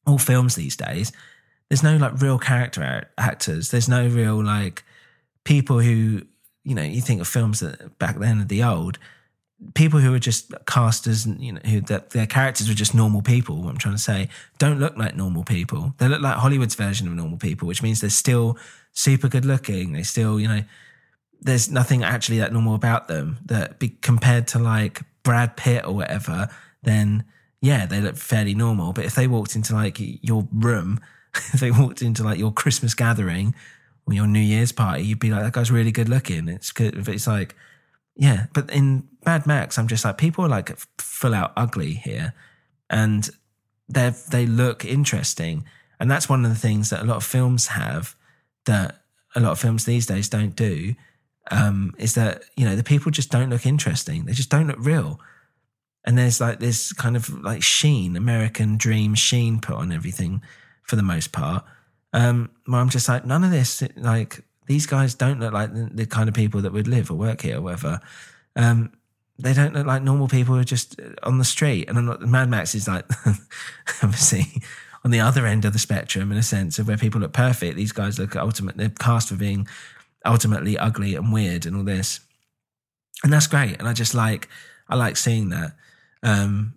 [0.06, 1.12] all films these days,
[1.68, 3.70] there's no like real character actors.
[3.70, 4.85] There's no real like
[5.44, 6.22] people who
[6.64, 8.98] you know you think of films that back then of the old
[9.74, 13.22] people who are just cast as you know who that their characters were just normal
[13.22, 13.62] people.
[13.62, 15.94] What I'm trying to say don't look like normal people.
[15.98, 18.58] They look like Hollywood's version of normal people, which means they're still
[18.92, 19.92] super good looking.
[19.92, 20.62] They still you know
[21.40, 25.94] there's nothing actually that normal about them that be compared to like Brad Pitt or
[25.94, 26.48] whatever,
[26.82, 27.24] then
[27.60, 28.92] yeah, they look fairly normal.
[28.92, 31.00] But if they walked into like your room,
[31.34, 33.54] if they walked into like your Christmas gathering
[34.06, 36.48] or your New Year's party, you'd be like, that guy's really good looking.
[36.48, 37.08] It's good.
[37.08, 37.56] It's like,
[38.16, 38.46] yeah.
[38.52, 42.35] But in Mad Max, I'm just like, people are like full out ugly here.
[42.90, 43.29] And
[43.88, 45.64] they they look interesting.
[46.00, 48.14] And that's one of the things that a lot of films have
[48.64, 49.02] that
[49.35, 50.94] a lot of films these days don't do
[51.50, 54.24] um, is that you know the people just don't look interesting.
[54.24, 55.20] They just don't look real.
[56.05, 60.40] And there's like this kind of like sheen, American dream sheen put on everything
[60.85, 61.64] for the most part.
[62.12, 65.88] Um, where I'm just like, none of this, like these guys don't look like the,
[65.92, 68.00] the kind of people that would live or work here or whatever.
[68.55, 68.92] Um,
[69.38, 71.88] they don't look like normal people who are just on the street.
[71.88, 73.05] And I'm not, Mad Max is like,
[74.02, 74.62] obviously,
[75.05, 77.76] on the other end of the spectrum in a sense of where people look perfect.
[77.76, 79.68] These guys look ultimate, they're cast for being
[80.24, 82.20] ultimately ugly and weird and all this.
[83.22, 83.79] And that's great.
[83.79, 84.48] And I just like,
[84.88, 85.72] I like seeing that.
[86.22, 86.74] Um,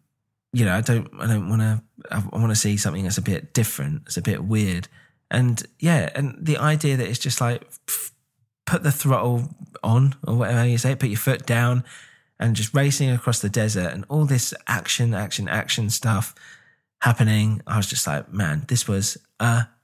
[0.52, 3.21] you know, I don't, I don't want to, I want to see something that's a
[3.23, 4.88] bit different, it's a bit weird.
[5.31, 7.67] And yeah, and the idea that it's just like
[8.65, 9.49] put the throttle
[9.83, 11.83] on or whatever you say, put your foot down
[12.39, 16.33] and just racing across the desert and all this action, action, action stuff
[17.01, 17.61] happening.
[17.67, 19.17] I was just like, man, this was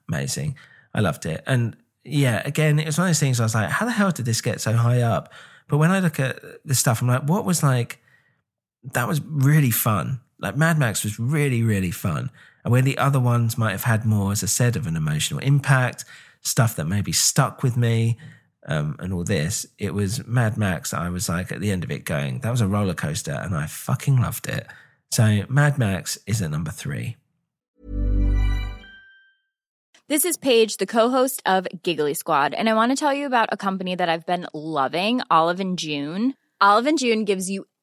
[0.07, 0.55] amazing.
[0.93, 1.43] I loved it.
[1.45, 4.11] And yeah, again, it was one of those things I was like, how the hell
[4.11, 5.33] did this get so high up?
[5.67, 7.99] But when I look at the stuff, I'm like, what was like,
[8.93, 10.21] that was really fun.
[10.39, 12.29] Like Mad Max was really, really fun.
[12.65, 15.39] And where the other ones might have had more, as I said, of an emotional
[15.39, 16.03] impact,
[16.41, 18.17] stuff that maybe stuck with me,
[18.67, 20.91] um, and all this, it was Mad Max.
[20.91, 23.55] I was like at the end of it going, that was a roller coaster, and
[23.55, 24.65] I fucking loved it.
[25.11, 27.17] So Mad Max is at number three.
[30.07, 33.49] This is Paige, the co-host of Giggly Squad, and I want to tell you about
[33.51, 36.33] a company that I've been loving, Olive and June.
[36.59, 37.67] Olive and June gives you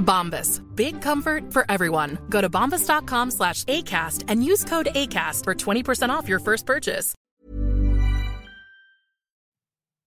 [0.00, 0.60] Bombas.
[0.74, 2.18] Big comfort for everyone.
[2.28, 7.14] Go to bombas.com slash ACAST and use code ACAST for 20% off your first purchase.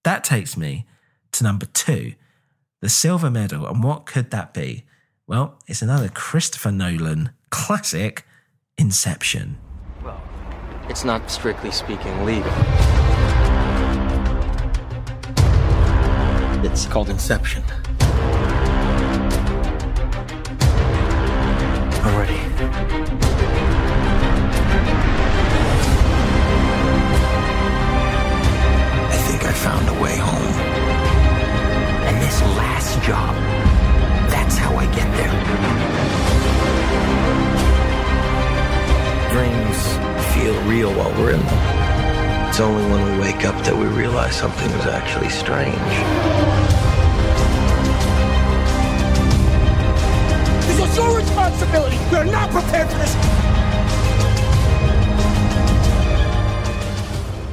[0.03, 0.86] That takes me
[1.32, 2.13] to number two,
[2.82, 3.65] the silver medal.
[3.65, 4.84] And what could that be?
[5.27, 8.25] Well, it's another Christopher Nolan classic,
[8.77, 9.58] Inception.
[10.03, 10.21] Well,
[10.89, 12.51] it's not strictly speaking legal.
[16.65, 17.63] It's called Inception.
[22.03, 22.43] I'm.
[29.09, 30.53] I think I found a way home.
[32.07, 33.35] And this last job,
[34.29, 35.33] that's how I get there.
[39.31, 39.79] Dreams
[40.33, 42.49] feel real while we're in them.
[42.49, 46.72] It's only when we wake up that we realize something is actually strange.
[50.93, 51.97] Was your responsibility.
[52.12, 53.15] We're not prepared for this.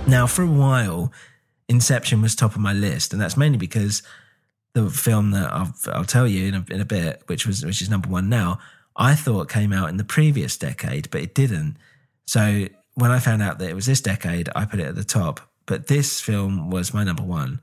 [0.06, 1.10] Now, for a while,
[1.66, 4.02] Inception was top of my list, and that's mainly because
[4.74, 7.80] the film that I'll, I'll tell you in a, in a bit, which was which
[7.80, 8.58] is number one now,
[8.94, 11.78] I thought came out in the previous decade, but it didn't.
[12.26, 15.04] So when I found out that it was this decade, I put it at the
[15.04, 15.40] top.
[15.64, 17.60] But this film was my number one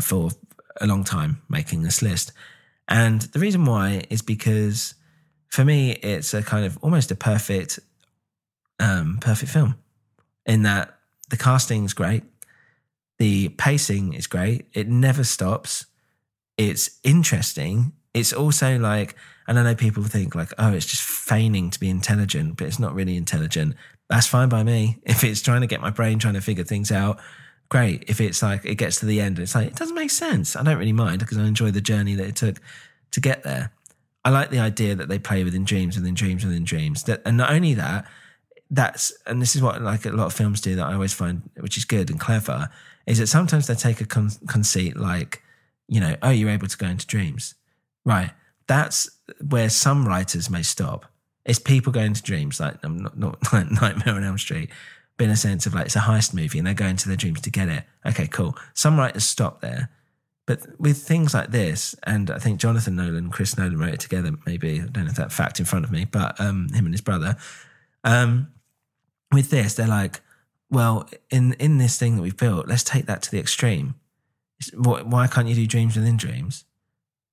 [0.00, 0.30] for
[0.80, 2.32] a long time making this list.
[2.88, 4.94] And the reason why is because
[5.54, 7.78] for me, it's a kind of almost a perfect,
[8.80, 9.76] um, perfect film
[10.44, 10.98] in that
[11.30, 12.24] the casting's great.
[13.18, 14.66] The pacing is great.
[14.72, 15.86] It never stops.
[16.58, 17.92] It's interesting.
[18.14, 19.14] It's also like,
[19.46, 22.80] and I know people think like, oh, it's just feigning to be intelligent, but it's
[22.80, 23.76] not really intelligent.
[24.10, 24.98] That's fine by me.
[25.06, 27.20] If it's trying to get my brain trying to figure things out,
[27.68, 28.06] great.
[28.08, 30.56] If it's like it gets to the end and it's like, it doesn't make sense.
[30.56, 32.60] I don't really mind because I enjoy the journey that it took
[33.12, 33.70] to get there.
[34.24, 37.02] I like the idea that they play within dreams, within dreams, within dreams.
[37.04, 38.06] That, and not only that,
[38.70, 41.42] that's and this is what like a lot of films do that I always find
[41.60, 42.68] which is good and clever
[43.06, 45.42] is that sometimes they take a con- conceit like
[45.86, 47.54] you know oh you're able to go into dreams.
[48.04, 48.30] Right.
[48.66, 49.10] That's
[49.46, 51.06] where some writers may stop.
[51.44, 54.70] It's people going into dreams like um, not, not like Nightmare on Elm Street
[55.16, 57.16] but in a sense of like it's a heist movie and they're going to their
[57.16, 57.84] dreams to get it.
[58.06, 58.56] Okay cool.
[58.72, 59.90] Some writers stop there
[60.46, 64.32] but with things like this, and I think Jonathan Nolan, Chris Nolan wrote it together.
[64.46, 67.00] Maybe I don't have that fact in front of me, but um, him and his
[67.00, 67.36] brother.
[68.02, 68.48] Um,
[69.32, 70.20] with this, they're like,
[70.70, 73.94] well, in in this thing that we've built, let's take that to the extreme.
[74.74, 76.64] Why can't you do dreams within dreams?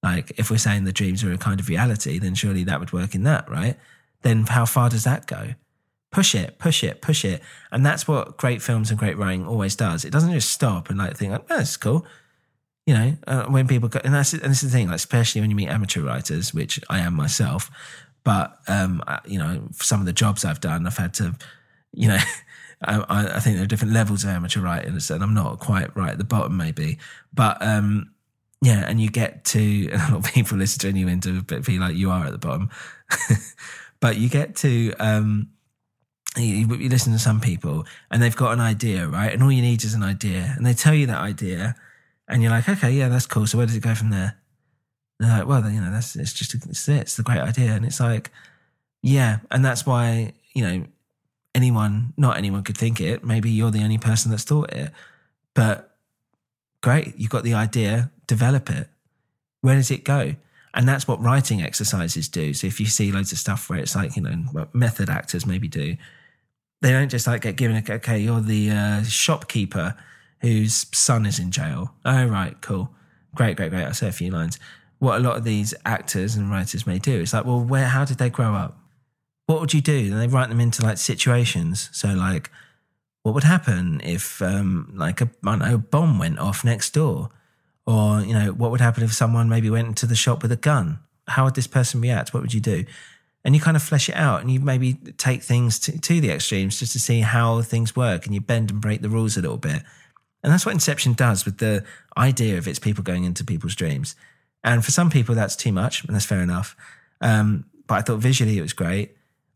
[0.04, 2.92] Like, if we're saying the dreams are a kind of reality, then surely that would
[2.92, 3.78] work in that, right?
[4.22, 5.54] Then how far does that go?
[6.12, 7.42] Push it, push it, push it.
[7.72, 10.04] And that's what great films and great writing always does.
[10.04, 12.06] It doesn't just stop and like think, oh, that's cool.
[12.88, 15.42] You know, uh, when people go, and that's and this is the thing, like especially
[15.42, 17.70] when you meet amateur writers, which I am myself.
[18.24, 21.36] But um, I- you know, some of the jobs I've done, I've had to,
[21.94, 22.18] you know,
[22.84, 26.12] I, I think there are different levels of amateur writers, and I'm not quite right
[26.12, 26.98] at the bottom, maybe.
[27.34, 28.12] But um,
[28.62, 31.96] yeah, and you get to a lot of people listen to you into be like
[31.96, 32.70] you are at the bottom,
[34.00, 35.50] but you get to um,
[36.38, 39.34] you, you listen to some people and they've got an idea, right?
[39.34, 41.76] And all you need is an idea, and they tell you that idea,
[42.32, 43.46] and you're like, okay, yeah, that's cool.
[43.46, 44.38] So where does it go from there?
[45.20, 47.02] They're like, well, then, you know, that's it's just it's it.
[47.02, 48.32] It's the great idea, and it's like,
[49.04, 50.86] yeah, and that's why you know
[51.54, 53.24] anyone, not anyone could think it.
[53.24, 54.92] Maybe you're the only person that's thought it,
[55.54, 55.96] but
[56.82, 58.88] great, you've got the idea, develop it.
[59.60, 60.36] Where does it go?
[60.74, 62.54] And that's what writing exercises do.
[62.54, 65.68] So if you see loads of stuff where it's like, you know, method actors maybe
[65.68, 65.98] do,
[66.82, 69.96] they don't just like get given a, okay, you're the uh, shopkeeper
[70.42, 71.94] whose son is in jail.
[72.04, 72.90] Oh, right, cool.
[73.36, 73.86] Great, great, great.
[73.86, 74.60] I'll say a few lines.
[75.00, 78.06] What a lot of these actors and writers may do is like, well, where, how
[78.06, 78.78] did they grow up?
[79.46, 80.12] What would you do?
[80.12, 81.90] And they write them into like situations.
[81.92, 82.52] So like,
[83.24, 87.30] what would happen if um, like a I know, a bomb went off next door?
[87.86, 90.58] Or, you know, what would happen if someone maybe went into the shop with a
[90.58, 91.00] gun?
[91.28, 92.34] How would this person react?
[92.34, 92.86] What would you do?
[93.44, 96.30] And you kind of flesh it out and you maybe take things to, to the
[96.30, 99.42] extremes just to see how things work and you bend and break the rules a
[99.42, 99.82] little bit.
[100.44, 101.84] And that's what Inception does with the
[102.18, 104.16] idea of its people going into people's dreams.
[104.64, 106.76] And for some people, that's too much, and that's fair enough.
[107.22, 109.16] Um, but I thought visually it was great.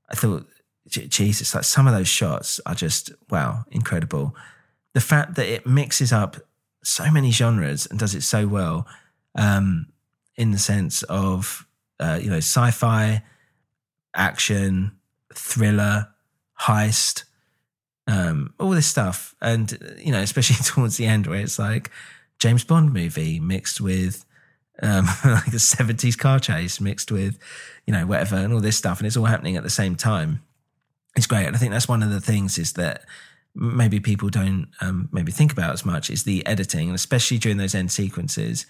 [0.09, 0.47] I thought,
[0.87, 4.35] Jesus, like some of those shots are just, wow, incredible.
[4.93, 6.37] The fact that it mixes up
[6.83, 8.87] so many genres and does it so well
[9.35, 9.87] um,
[10.35, 11.67] in the sense of,
[11.99, 13.23] uh, you know, sci fi,
[14.15, 14.91] action,
[15.33, 16.07] thriller,
[16.61, 17.23] heist,
[18.07, 19.35] um, all this stuff.
[19.41, 21.91] And, you know, especially towards the end where it's like
[22.39, 24.25] James Bond movie mixed with
[24.81, 27.37] um, like a 70s car chase mixed with,
[27.85, 28.99] you know, whatever and all this stuff.
[28.99, 30.41] And it's all happening at the same time.
[31.15, 31.45] It's great.
[31.45, 33.05] And I think that's one of the things is that
[33.55, 37.57] maybe people don't um, maybe think about as much is the editing, and especially during
[37.57, 38.65] those end sequences.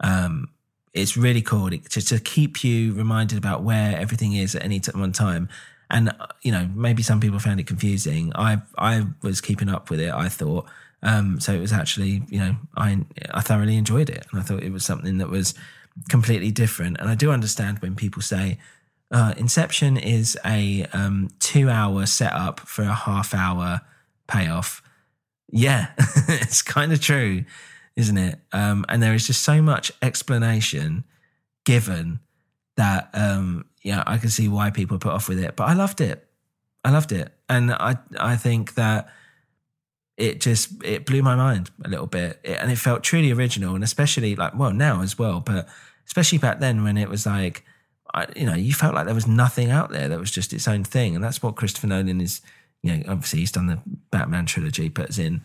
[0.00, 0.48] Um,
[0.92, 4.92] it's really cool to, to keep you reminded about where everything is at any t-
[4.92, 5.48] one time.
[5.94, 8.32] And uh, you know, maybe some people found it confusing.
[8.34, 10.12] I I was keeping up with it.
[10.12, 10.66] I thought
[11.02, 11.54] um, so.
[11.54, 12.98] It was actually you know I
[13.30, 15.54] I thoroughly enjoyed it, and I thought it was something that was
[16.08, 16.98] completely different.
[16.98, 18.58] And I do understand when people say
[19.12, 23.80] uh, Inception is a um, two-hour setup for a half-hour
[24.26, 24.82] payoff.
[25.48, 27.44] Yeah, it's kind of true,
[27.94, 28.40] isn't it?
[28.52, 31.04] Um, and there is just so much explanation
[31.64, 32.18] given
[32.76, 35.54] that um, yeah, I can see why people put off with it.
[35.54, 36.26] But I loved it.
[36.84, 39.08] I loved it, and I I think that
[40.16, 43.74] it just it blew my mind a little bit, It- and it felt truly original,
[43.74, 45.68] and especially like well now as well, but
[46.06, 47.64] especially back then when it was like.
[48.16, 50.68] I, you know, you felt like there was nothing out there that was just its
[50.68, 52.42] own thing, and that's what Christopher Nolan is.
[52.80, 53.80] You know, obviously he's done the
[54.12, 55.40] Batman trilogy, but in,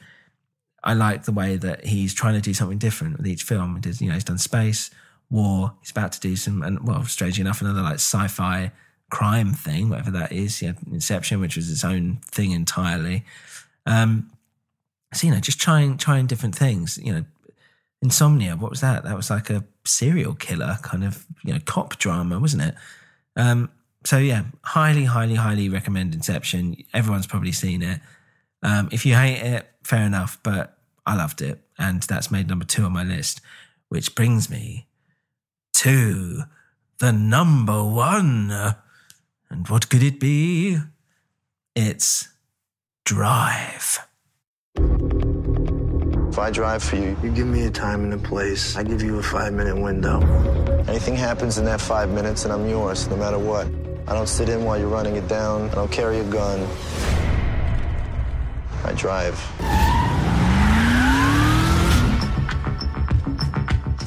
[0.83, 3.73] I like the way that he's trying to do something different with each film.
[3.73, 4.91] He does, you know, he's done space,
[5.29, 5.73] war.
[5.81, 8.71] He's about to do some, and well, strangely enough, another like sci-fi
[9.09, 10.61] crime thing, whatever that is.
[10.61, 13.25] Yeah, Inception, which was its own thing entirely.
[13.85, 14.31] Um,
[15.13, 16.99] so you know, just trying trying different things.
[17.01, 17.25] You know,
[18.01, 18.55] Insomnia.
[18.55, 19.03] What was that?
[19.03, 22.75] That was like a serial killer kind of you know cop drama, wasn't it?
[23.35, 23.69] Um,
[24.05, 26.77] so yeah, highly, highly, highly recommend Inception.
[26.93, 27.99] Everyone's probably seen it.
[28.61, 32.65] Um, if you hate it, fair enough, but I loved it, and that's made number
[32.65, 33.41] two on my list,
[33.89, 34.87] which brings me
[35.73, 36.43] to
[36.99, 38.51] the number one.
[39.49, 40.77] And what could it be?
[41.75, 42.27] It's
[43.05, 43.99] Drive.
[44.75, 48.75] If I drive for you, you give me a time and a place.
[48.75, 50.21] I give you a five minute window.
[50.87, 53.65] Anything happens in that five minutes, and I'm yours, no matter what.
[54.07, 55.69] I don't sit in while you're running it down.
[55.71, 56.59] I don't carry a gun.
[58.83, 59.37] I drive.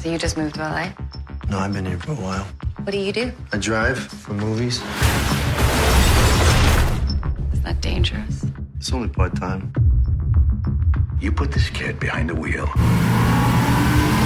[0.01, 1.02] So you just moved to LA?
[1.49, 2.45] No, I've been here for a while.
[2.83, 3.31] What do you do?
[3.51, 4.77] I drive for movies.
[7.53, 8.45] Is that dangerous?
[8.77, 9.71] It's only part time.
[11.19, 12.69] You put this kid behind the wheel.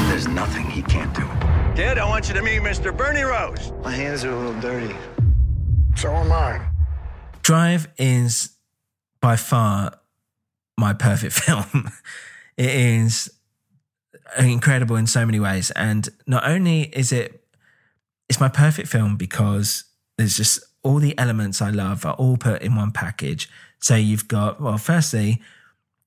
[0.09, 1.27] There's nothing he can't do.
[1.75, 2.95] Kid, I want you to meet Mr.
[2.95, 3.71] Bernie Rose.
[3.83, 4.95] My hands are a little dirty.
[5.95, 6.65] So am I.
[7.43, 8.55] Drive is
[9.21, 9.99] by far
[10.77, 11.91] my perfect film.
[12.57, 13.31] it is
[14.37, 15.71] incredible in so many ways.
[15.71, 17.43] And not only is it,
[18.29, 19.85] it's my perfect film because
[20.17, 23.49] there's just all the elements I love are all put in one package.
[23.79, 25.41] So you've got, well, firstly,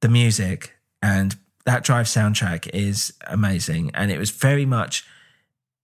[0.00, 3.90] the music and that drive soundtrack is amazing.
[3.94, 5.04] And it was very much,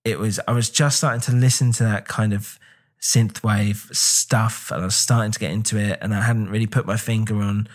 [0.05, 2.59] it was, I was just starting to listen to that kind of
[3.01, 5.99] synthwave stuff and I was starting to get into it.
[6.01, 7.68] And I hadn't really put my finger on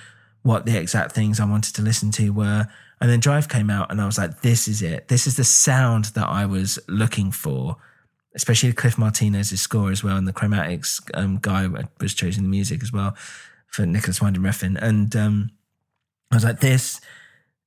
[0.43, 2.67] what the exact things I wanted to listen to were.
[3.01, 5.07] And then Drive came out and I was like, this is it.
[5.07, 7.77] This is the sound that I was looking for,
[8.35, 10.17] especially Cliff Martinez's score as well.
[10.17, 11.67] And the Chromatics um, guy
[11.99, 13.15] was choosing the music as well
[13.67, 14.79] for Nicolas Winding Refn.
[14.79, 15.49] And um,
[16.31, 17.01] I was like, this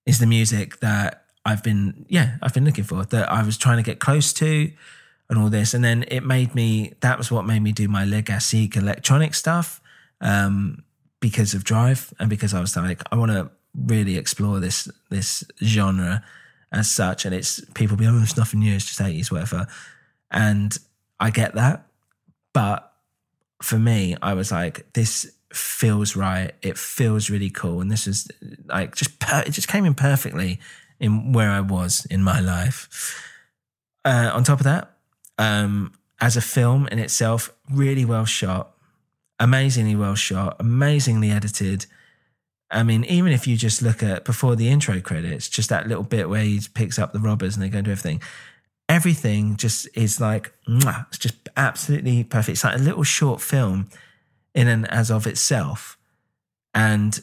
[0.07, 3.79] is the music that I've been, yeah, I've been looking for, that I was trying
[3.79, 4.71] to get close to
[5.29, 5.75] and all this.
[5.75, 9.81] And then it made me, that was what made me do my Legacy electronic stuff.
[10.21, 10.85] Um,
[11.25, 15.45] because of Drive and because I was like, I want to really explore this this
[15.63, 16.25] genre
[16.73, 17.25] as such.
[17.25, 19.67] And it's people be, oh, it's nothing new, it's just 80s, whatever.
[20.31, 20.77] And
[21.21, 21.87] I get that.
[22.53, 22.91] But
[23.63, 26.53] for me, I was like, this feels right.
[26.63, 27.81] It feels really cool.
[27.81, 28.29] And this is
[28.67, 30.59] like just, per- it just came in perfectly
[30.99, 33.21] in where I was in my life.
[34.05, 34.97] Uh, on top of that,
[35.39, 38.75] um, as a film in itself, really well shot
[39.41, 41.87] amazingly well shot, amazingly edited.
[42.75, 46.03] I mean, even if you just look at before the intro credits, just that little
[46.03, 48.21] bit where he picks up the robbers and they go and do everything,
[48.89, 52.57] everything just is like, mwah, it's just absolutely perfect.
[52.57, 53.89] It's like a little short film
[54.55, 55.97] in and as of itself.
[56.75, 57.21] And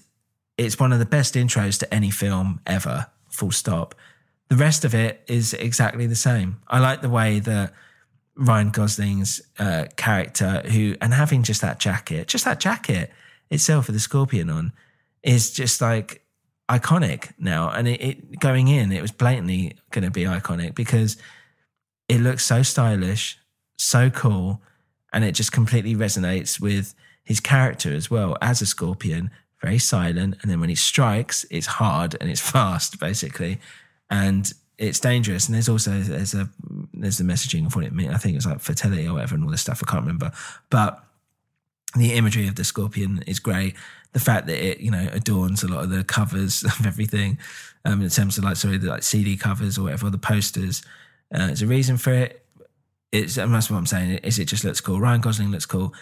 [0.58, 3.94] it's one of the best intros to any film ever, full stop.
[4.48, 6.62] The rest of it is exactly the same.
[6.68, 7.74] I like the way that
[8.36, 13.12] Ryan Gosling's uh, character, who and having just that jacket, just that jacket
[13.50, 14.72] itself with the scorpion on,
[15.24, 16.26] is just like
[16.70, 17.70] iconic now.
[17.70, 21.18] And it, it going in, it was blatantly going to be iconic because
[22.08, 23.38] it looks so stylish,
[23.78, 24.62] so cool,
[25.14, 29.32] and it just completely resonates with his character as well as a scorpion.
[29.62, 33.60] Very silent, and then when he strikes, it's hard and it's fast, basically.
[34.10, 35.48] And it's dangerous.
[35.48, 36.50] And there's also there's a
[36.94, 38.14] there's the messaging of what it means.
[38.14, 39.84] I think it's like fertility or whatever and all this stuff.
[39.86, 40.32] I can't remember,
[40.70, 41.04] but
[41.96, 43.76] the imagery of the scorpion is great.
[44.14, 47.38] The fact that it you know adorns a lot of the covers of everything,
[47.86, 50.84] um, in terms of like sorry the like CD covers or whatever, or the posters.
[51.34, 52.46] Uh, a reason for it.
[53.12, 54.20] It's and that's what I'm saying.
[54.24, 55.00] Is it just looks cool?
[55.00, 55.94] Ryan Gosling looks cool.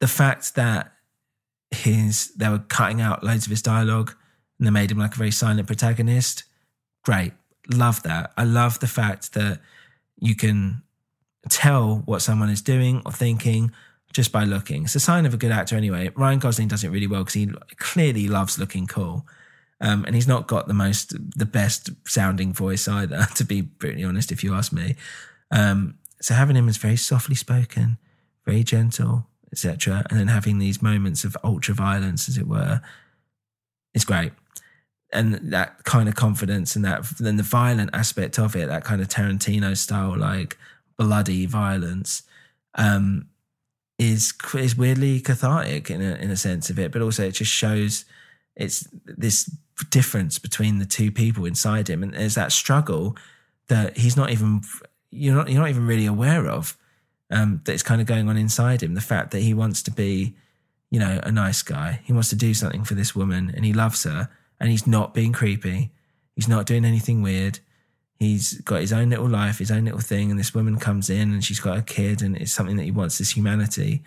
[0.00, 0.92] The fact that
[1.70, 4.14] his they were cutting out loads of his dialogue
[4.58, 6.44] and they made him like a very silent protagonist.
[7.02, 7.32] Great
[7.72, 8.32] love that.
[8.36, 9.60] I love the fact that
[10.18, 10.82] you can
[11.48, 13.72] tell what someone is doing or thinking
[14.14, 14.84] just by looking.
[14.84, 16.10] It's a sign of a good actor anyway.
[16.14, 19.26] Ryan Gosling does it really well because he clearly loves looking cool.
[19.80, 24.04] Um, and he's not got the most, the best sounding voice either, to be brutally
[24.04, 24.94] honest, if you ask me.
[25.50, 27.98] Um, so having him as very softly spoken,
[28.46, 32.80] very gentle, etc., and then having these moments of ultra violence, as it were,
[33.92, 34.32] is great
[35.14, 39.00] and that kind of confidence and that then the violent aspect of it, that kind
[39.00, 40.58] of Tarantino style, like
[40.98, 42.24] bloody violence,
[42.74, 43.28] um,
[43.98, 47.50] is is weirdly cathartic in a in a sense of it, but also it just
[47.50, 48.04] shows
[48.56, 49.50] it's this
[49.90, 53.16] difference between the two people inside him, and there's that struggle
[53.68, 54.62] that he's not even
[55.10, 56.76] you're not you're not even really aware of
[57.30, 58.94] um, that's kind of going on inside him.
[58.94, 60.34] The fact that he wants to be,
[60.90, 63.72] you know, a nice guy, he wants to do something for this woman, and he
[63.72, 64.28] loves her
[64.60, 65.90] and he's not being creepy.
[66.34, 67.60] He's not doing anything weird.
[68.24, 71.32] He's got his own little life, his own little thing, and this woman comes in
[71.32, 74.02] and she's got a kid, and it's something that he wants this humanity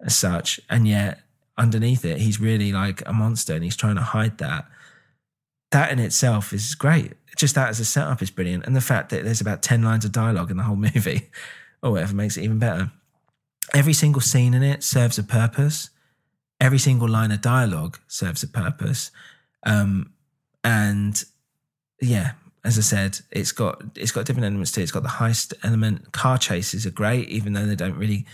[0.00, 0.60] as such.
[0.68, 1.20] And yet,
[1.56, 4.66] underneath it, he's really like a monster and he's trying to hide that.
[5.70, 7.12] That in itself is great.
[7.36, 8.66] Just that as a setup is brilliant.
[8.66, 11.30] And the fact that there's about 10 lines of dialogue in the whole movie
[11.82, 12.90] or whatever makes it even better.
[13.72, 15.90] Every single scene in it serves a purpose.
[16.60, 19.10] Every single line of dialogue serves a purpose.
[19.64, 20.12] Um,
[20.62, 21.22] and
[22.00, 22.32] yeah,
[22.64, 24.84] as I said, it's got it's got different elements to it.
[24.84, 26.12] It's got the heist element.
[26.12, 28.24] Car chases are great, even though they don't really,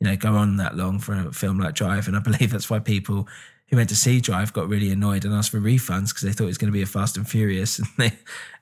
[0.00, 2.08] you know, go on that long for a film like Drive.
[2.08, 3.28] And I believe that's why people
[3.68, 6.44] who went to see Drive got really annoyed and asked for refunds because they thought
[6.44, 8.12] it was going to be a Fast and Furious, and they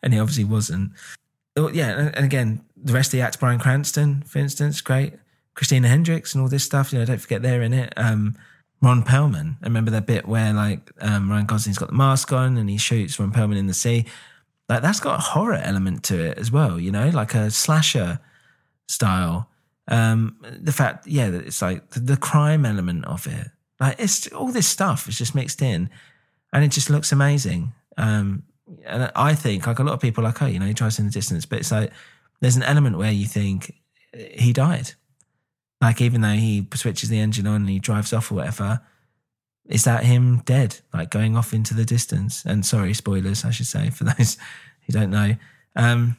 [0.03, 0.93] and he obviously wasn't.
[1.55, 5.15] Oh, yeah, and again, the rest of the act, Bryan Cranston, for instance, great.
[5.55, 6.93] Christina Hendricks and all this stuff.
[6.93, 7.93] You know, don't forget they're in it.
[7.99, 8.37] Um,
[8.81, 9.57] Ron Perlman.
[9.63, 12.79] I remember that bit where like um, Ryan Gosling's got the mask on and he
[12.79, 14.07] shoots Ron Perlman in the sea.
[14.73, 18.19] Like that's got a horror element to it as well, you know, like a slasher
[18.89, 19.51] style.
[19.87, 23.49] Um, the fact, yeah, that it's like the, the crime element of it.
[23.79, 25.91] Like it's all this stuff is just mixed in.
[26.55, 27.75] and it just looks amazing.
[27.99, 28.45] Um,
[28.87, 31.05] and I think like a lot of people like, oh, you know, he drives in
[31.05, 31.93] the distance, but it's like
[32.41, 33.75] there's an element where you think
[34.15, 34.93] he died.
[35.83, 38.81] Like even though he switches the engine on and he drives off or whatever,
[39.67, 42.45] is that him dead, like going off into the distance?
[42.45, 44.37] And sorry, spoilers, I should say for those
[44.87, 45.37] who don't know.
[45.77, 46.17] Um,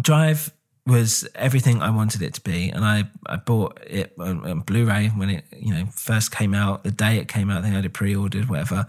[0.00, 0.52] Drive
[0.86, 5.08] was everything I wanted it to be, and I, I bought it on, on Blu-ray
[5.08, 6.82] when it you know first came out.
[6.82, 8.86] The day it came out, I think I had it pre-ordered, whatever.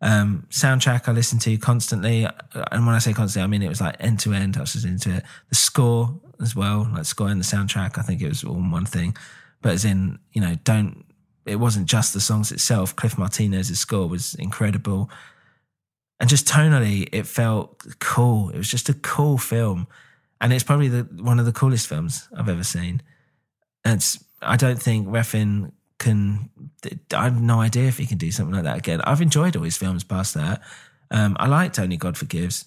[0.00, 3.80] Um, soundtrack I listened to constantly, and when I say constantly, I mean it was
[3.80, 4.56] like end to end.
[4.56, 5.24] I was just into it.
[5.48, 7.98] The score as well, like score and the soundtrack.
[7.98, 9.16] I think it was all one thing,
[9.62, 11.04] but as in you know, don't.
[11.46, 12.96] It wasn't just the songs itself.
[12.96, 15.10] Cliff Martinez's score was incredible,
[16.20, 18.50] and just tonally, it felt cool.
[18.50, 19.86] It was just a cool film
[20.44, 23.00] and it's probably the one of the coolest films I've ever seen.
[23.82, 26.50] And it's I don't think Refn can.
[27.14, 29.00] I have no idea if he can do something like that again.
[29.00, 30.60] I've enjoyed all his films past that.
[31.10, 32.66] Um, I liked Only God Forgives.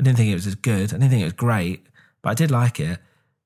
[0.00, 0.92] I didn't think it was as good.
[0.92, 1.86] I didn't think it was great,
[2.22, 2.98] but I did like it.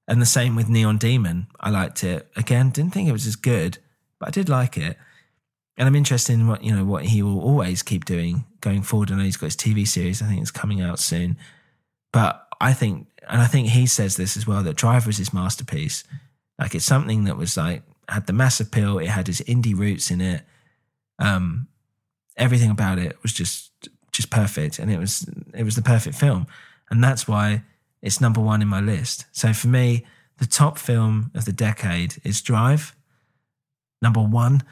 [0.09, 1.49] And the same with Neon Demon.
[1.61, 2.71] I liked it again.
[2.71, 3.77] Didn't think it was as good,
[4.19, 4.97] but I did like it.
[5.79, 9.11] And I'm interested in what you know what he will always keep doing going forward.
[9.11, 10.23] I know he's got his TV series.
[10.23, 11.37] I think it's coming out soon.
[12.13, 15.35] But I think and I think he says this as well that Drive was his
[15.35, 16.05] masterpiece.
[16.59, 20.11] Like it's something that was like had the mass appeal, it had his indie roots
[20.11, 20.43] in it.
[21.19, 21.69] Um,
[22.37, 23.71] everything about it was just
[24.13, 26.47] just perfect, and it was it was the perfect film,
[26.91, 27.63] and that's why
[28.03, 29.27] it's number one in my list.
[29.33, 30.07] So for me,
[30.39, 32.95] the top film of the decade is Drive,
[34.03, 34.63] number one,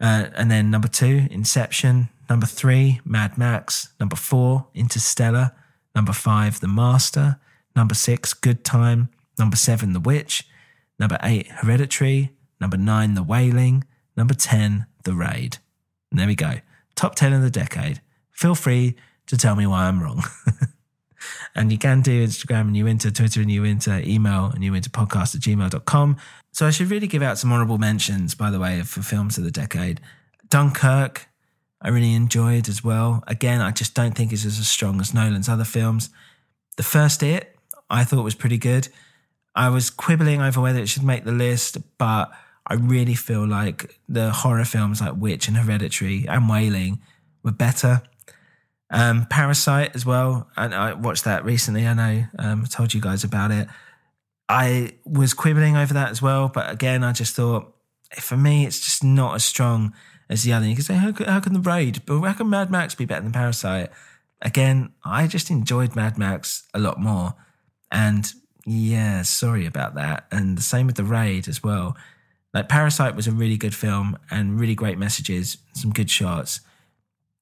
[0.00, 5.52] uh, and then number two, Inception, number three, Mad Max, number four, Interstellar,
[5.94, 7.38] number five, The Master.
[7.74, 9.08] Number six, Good Time.
[9.38, 10.46] Number seven, The Witch.
[10.98, 12.32] Number eight, Hereditary.
[12.60, 13.84] Number nine, The Wailing.
[14.16, 15.58] Number 10, The Raid.
[16.10, 16.56] And there we go.
[16.94, 18.00] Top 10 of the decade.
[18.30, 18.94] Feel free
[19.26, 20.22] to tell me why I'm wrong.
[21.54, 25.34] and you can do Instagram and Uwinter, Twitter and Uwinter, email and you enter Podcast
[25.34, 26.16] at gmail.com.
[26.52, 29.44] So I should really give out some honorable mentions, by the way, for films of
[29.44, 30.00] the decade.
[30.48, 31.28] Dunkirk,
[31.80, 33.24] I really enjoyed as well.
[33.26, 36.10] Again, I just don't think it's as strong as Nolan's other films.
[36.76, 37.56] The first It,
[37.88, 38.88] I thought was pretty good.
[39.54, 42.30] I was quibbling over whether it should make the list, but
[42.66, 47.00] I really feel like the horror films like Witch and Hereditary and Wailing
[47.42, 48.02] were better.
[48.90, 50.48] Um, Parasite as well.
[50.56, 51.86] And I watched that recently.
[51.86, 53.68] I know um, I told you guys about it.
[54.52, 57.72] I was quibbling over that as well, but again, I just thought
[58.20, 59.94] for me, it's just not as strong
[60.28, 60.66] as the other.
[60.66, 63.22] You can say, how, how can the Raid, but how can Mad Max be better
[63.22, 63.90] than Parasite?
[64.42, 67.34] Again, I just enjoyed Mad Max a lot more.
[67.90, 68.30] And
[68.66, 70.26] yeah, sorry about that.
[70.30, 71.96] And the same with The Raid as well.
[72.52, 76.60] Like Parasite was a really good film and really great messages, some good shots.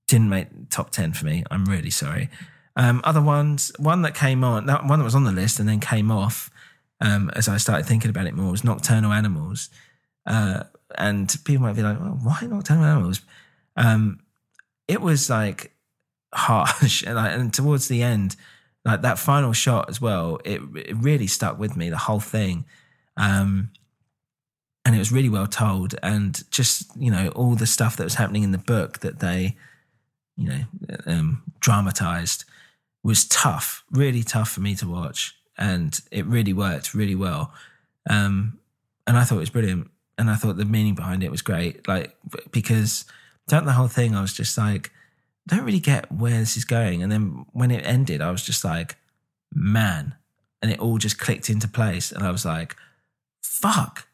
[0.07, 1.43] Didn't make top 10 for me.
[1.51, 2.31] I'm really sorry.
[2.77, 5.69] Um, other ones, one that came on, that one that was on the list and
[5.69, 6.49] then came off
[7.01, 9.70] um, as I started thinking about it more was Nocturnal Animals.
[10.26, 10.64] Uh,
[10.96, 13.22] and people might be like, well, why Nocturnal Animals?
[13.76, 14.20] Um,
[14.86, 15.72] it was like
[16.34, 17.03] harsh.
[17.07, 18.36] and, and towards the end,
[18.84, 22.64] like that final shot as well, it, it really stuck with me, the whole thing.
[23.16, 23.70] Um,
[24.84, 25.94] and it was really well told.
[26.03, 29.57] And just, you know, all the stuff that was happening in the book that they,
[30.36, 30.61] you know,
[31.07, 32.44] um, dramatized
[33.03, 35.34] was tough, really tough for me to watch.
[35.61, 37.53] And it really worked really well.
[38.09, 38.59] Um,
[39.07, 39.91] and I thought it was brilliant.
[40.19, 41.87] And I thought the meaning behind it was great.
[41.87, 42.17] Like,
[42.51, 43.05] because
[43.49, 44.91] throughout the whole thing, I was just like,
[45.47, 47.03] don't really get where this is going.
[47.03, 48.97] And then when it ended, I was just like,
[49.53, 50.15] man.
[50.63, 52.13] And it all just clicked into place.
[52.13, 52.77] And I was like,
[53.43, 54.07] fuck,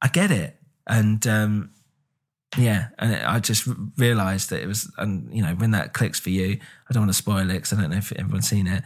[0.00, 0.56] I get it.
[0.86, 1.70] And um,
[2.56, 6.30] yeah, and I just realized that it was, and you know, when that clicks for
[6.30, 6.58] you,
[6.88, 8.84] I don't want to spoil it because I don't know if everyone's seen it.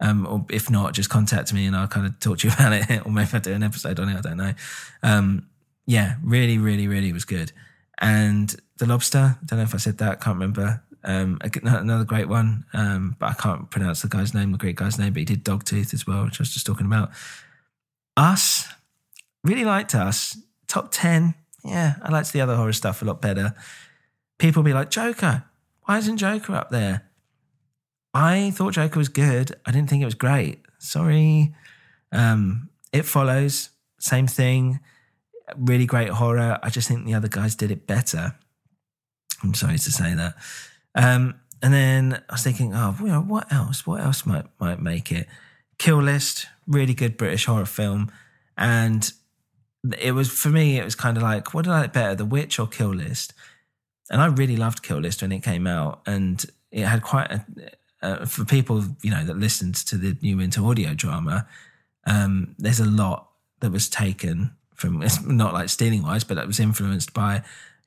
[0.00, 2.72] Um, or if not, just contact me and I'll kind of talk to you about
[2.72, 4.16] it, or maybe I'll do an episode on it.
[4.16, 4.54] I don't know.
[5.02, 5.48] Um,
[5.86, 7.52] yeah, really, really, really was good.
[8.00, 10.82] And the lobster, I don't know if I said that, can't remember.
[11.04, 14.98] Um, another great one, um, but I can't pronounce the guy's name, the great guy's
[14.98, 17.10] name, but he did Dogtooth as well, which I was just talking about.
[18.16, 18.68] Us,
[19.44, 20.36] really liked Us.
[20.66, 21.34] Top 10,
[21.64, 23.54] yeah, I liked the other horror stuff a lot better.
[24.38, 25.44] People be like, Joker,
[25.84, 27.07] why isn't Joker up there?
[28.18, 29.54] I thought Joker was good.
[29.64, 30.62] I didn't think it was great.
[30.78, 31.54] Sorry.
[32.10, 34.80] Um, it follows, same thing.
[35.56, 36.58] Really great horror.
[36.62, 38.34] I just think the other guys did it better.
[39.42, 40.34] I'm sorry to say that.
[40.94, 43.86] Um, and then I was thinking, oh, know, what else?
[43.86, 45.28] What else might might make it?
[45.78, 48.10] Kill List, really good British horror film,
[48.56, 49.12] and
[49.96, 50.78] it was for me.
[50.78, 53.32] It was kind of like, what did I like better, The Witch or Kill List?
[54.10, 57.44] and I really loved Kill List when it came out, and it had quite a
[58.02, 61.46] uh, for people you know that listened to the New Winter audio drama.
[62.06, 63.28] Um, there's a lot
[63.60, 67.42] that was taken from it's not like stealing wise, but that was influenced by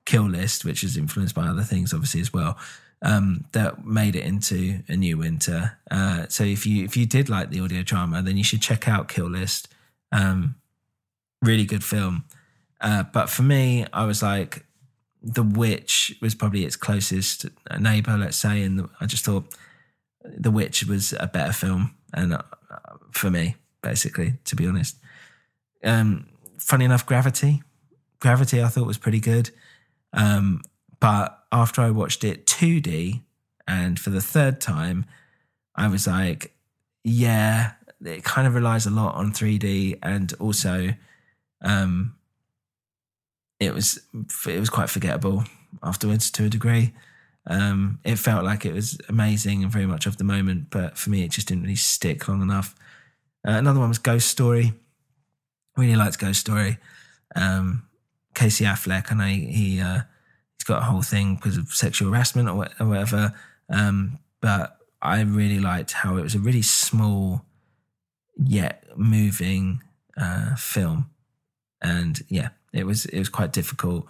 [0.05, 2.57] Kill List, which is influenced by other things obviously as well.
[3.03, 5.80] Um, that made it into a new winter.
[5.89, 8.88] Uh, so if you if you did like the audio drama, then you should check
[8.88, 9.70] out Kill List.
[10.12, 10.55] Um,
[11.41, 12.26] really good film.
[12.80, 14.66] Uh, but for me, I was like,
[15.24, 17.45] The Witch was probably its closest
[17.80, 19.45] neighbor, let's say, and I just thought
[20.24, 22.41] The Witch was a better film, and uh,
[23.11, 24.97] for me, basically, to be honest.
[25.84, 27.63] Um, funny enough, Gravity,
[28.19, 29.49] Gravity, I thought was pretty good.
[30.13, 30.61] Um,
[30.99, 33.22] but after I watched it 2D
[33.67, 35.05] and for the third time,
[35.76, 36.55] I was like,
[37.03, 37.72] yeah,
[38.03, 40.89] it kind of relies a lot on 3D and also
[41.61, 42.15] um,
[43.59, 43.99] it was
[44.47, 45.43] it was quite forgettable
[45.84, 46.93] afterwards to a degree.
[47.48, 51.10] Um, it felt like it was amazing and very much of the moment, but for
[51.10, 52.76] me, it just didn't really stick long enough.
[53.48, 54.74] Uh, another one was Ghost Story.
[55.76, 56.78] Really liked Ghost Story.
[57.36, 57.88] Um,
[58.36, 60.02] Casey Affleck, I know he, he uh,
[60.58, 63.34] he's got a whole thing because of sexual harassment or, or whatever.
[63.70, 67.46] Um, but I really liked how it was a really small
[68.38, 69.82] yet moving
[70.18, 71.10] uh, film,
[71.82, 74.08] and yeah, it was it was quite difficult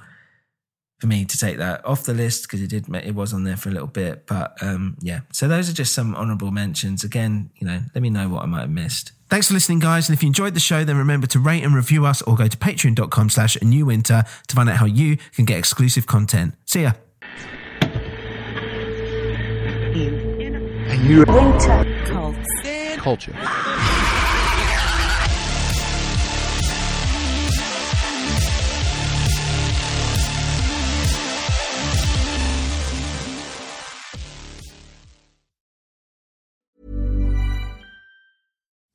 [1.01, 3.57] for me to take that off the list because it did it was on there
[3.57, 4.27] for a little bit.
[4.27, 7.03] But um, yeah, so those are just some honourable mentions.
[7.03, 9.11] Again, you know, let me know what I might have missed.
[9.27, 10.07] Thanks for listening, guys.
[10.07, 12.47] And if you enjoyed the show, then remember to rate and review us or go
[12.47, 16.53] to patreon.com slash a new winter to find out how you can get exclusive content.
[16.65, 16.93] See ya.
[20.87, 22.35] A new winter cult.
[22.97, 24.00] Culture.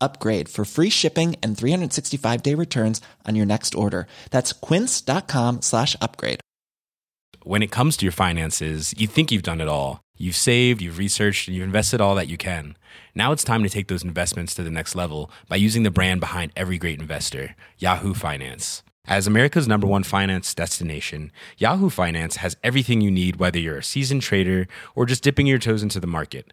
[0.00, 4.06] upgrade for free shipping and 365 day returns on your next order.
[4.30, 6.40] That's quince.com slash upgrade.
[7.44, 10.00] When it comes to your finances, you think you've done it all.
[10.16, 12.76] You've saved, you've researched, and you've invested all that you can.
[13.14, 16.20] Now it's time to take those investments to the next level by using the brand
[16.20, 18.82] behind every great investor, Yahoo Finance.
[19.06, 23.82] As America's number one finance destination, Yahoo Finance has everything you need, whether you're a
[23.84, 24.66] seasoned trader
[24.96, 26.52] or just dipping your toes into the market.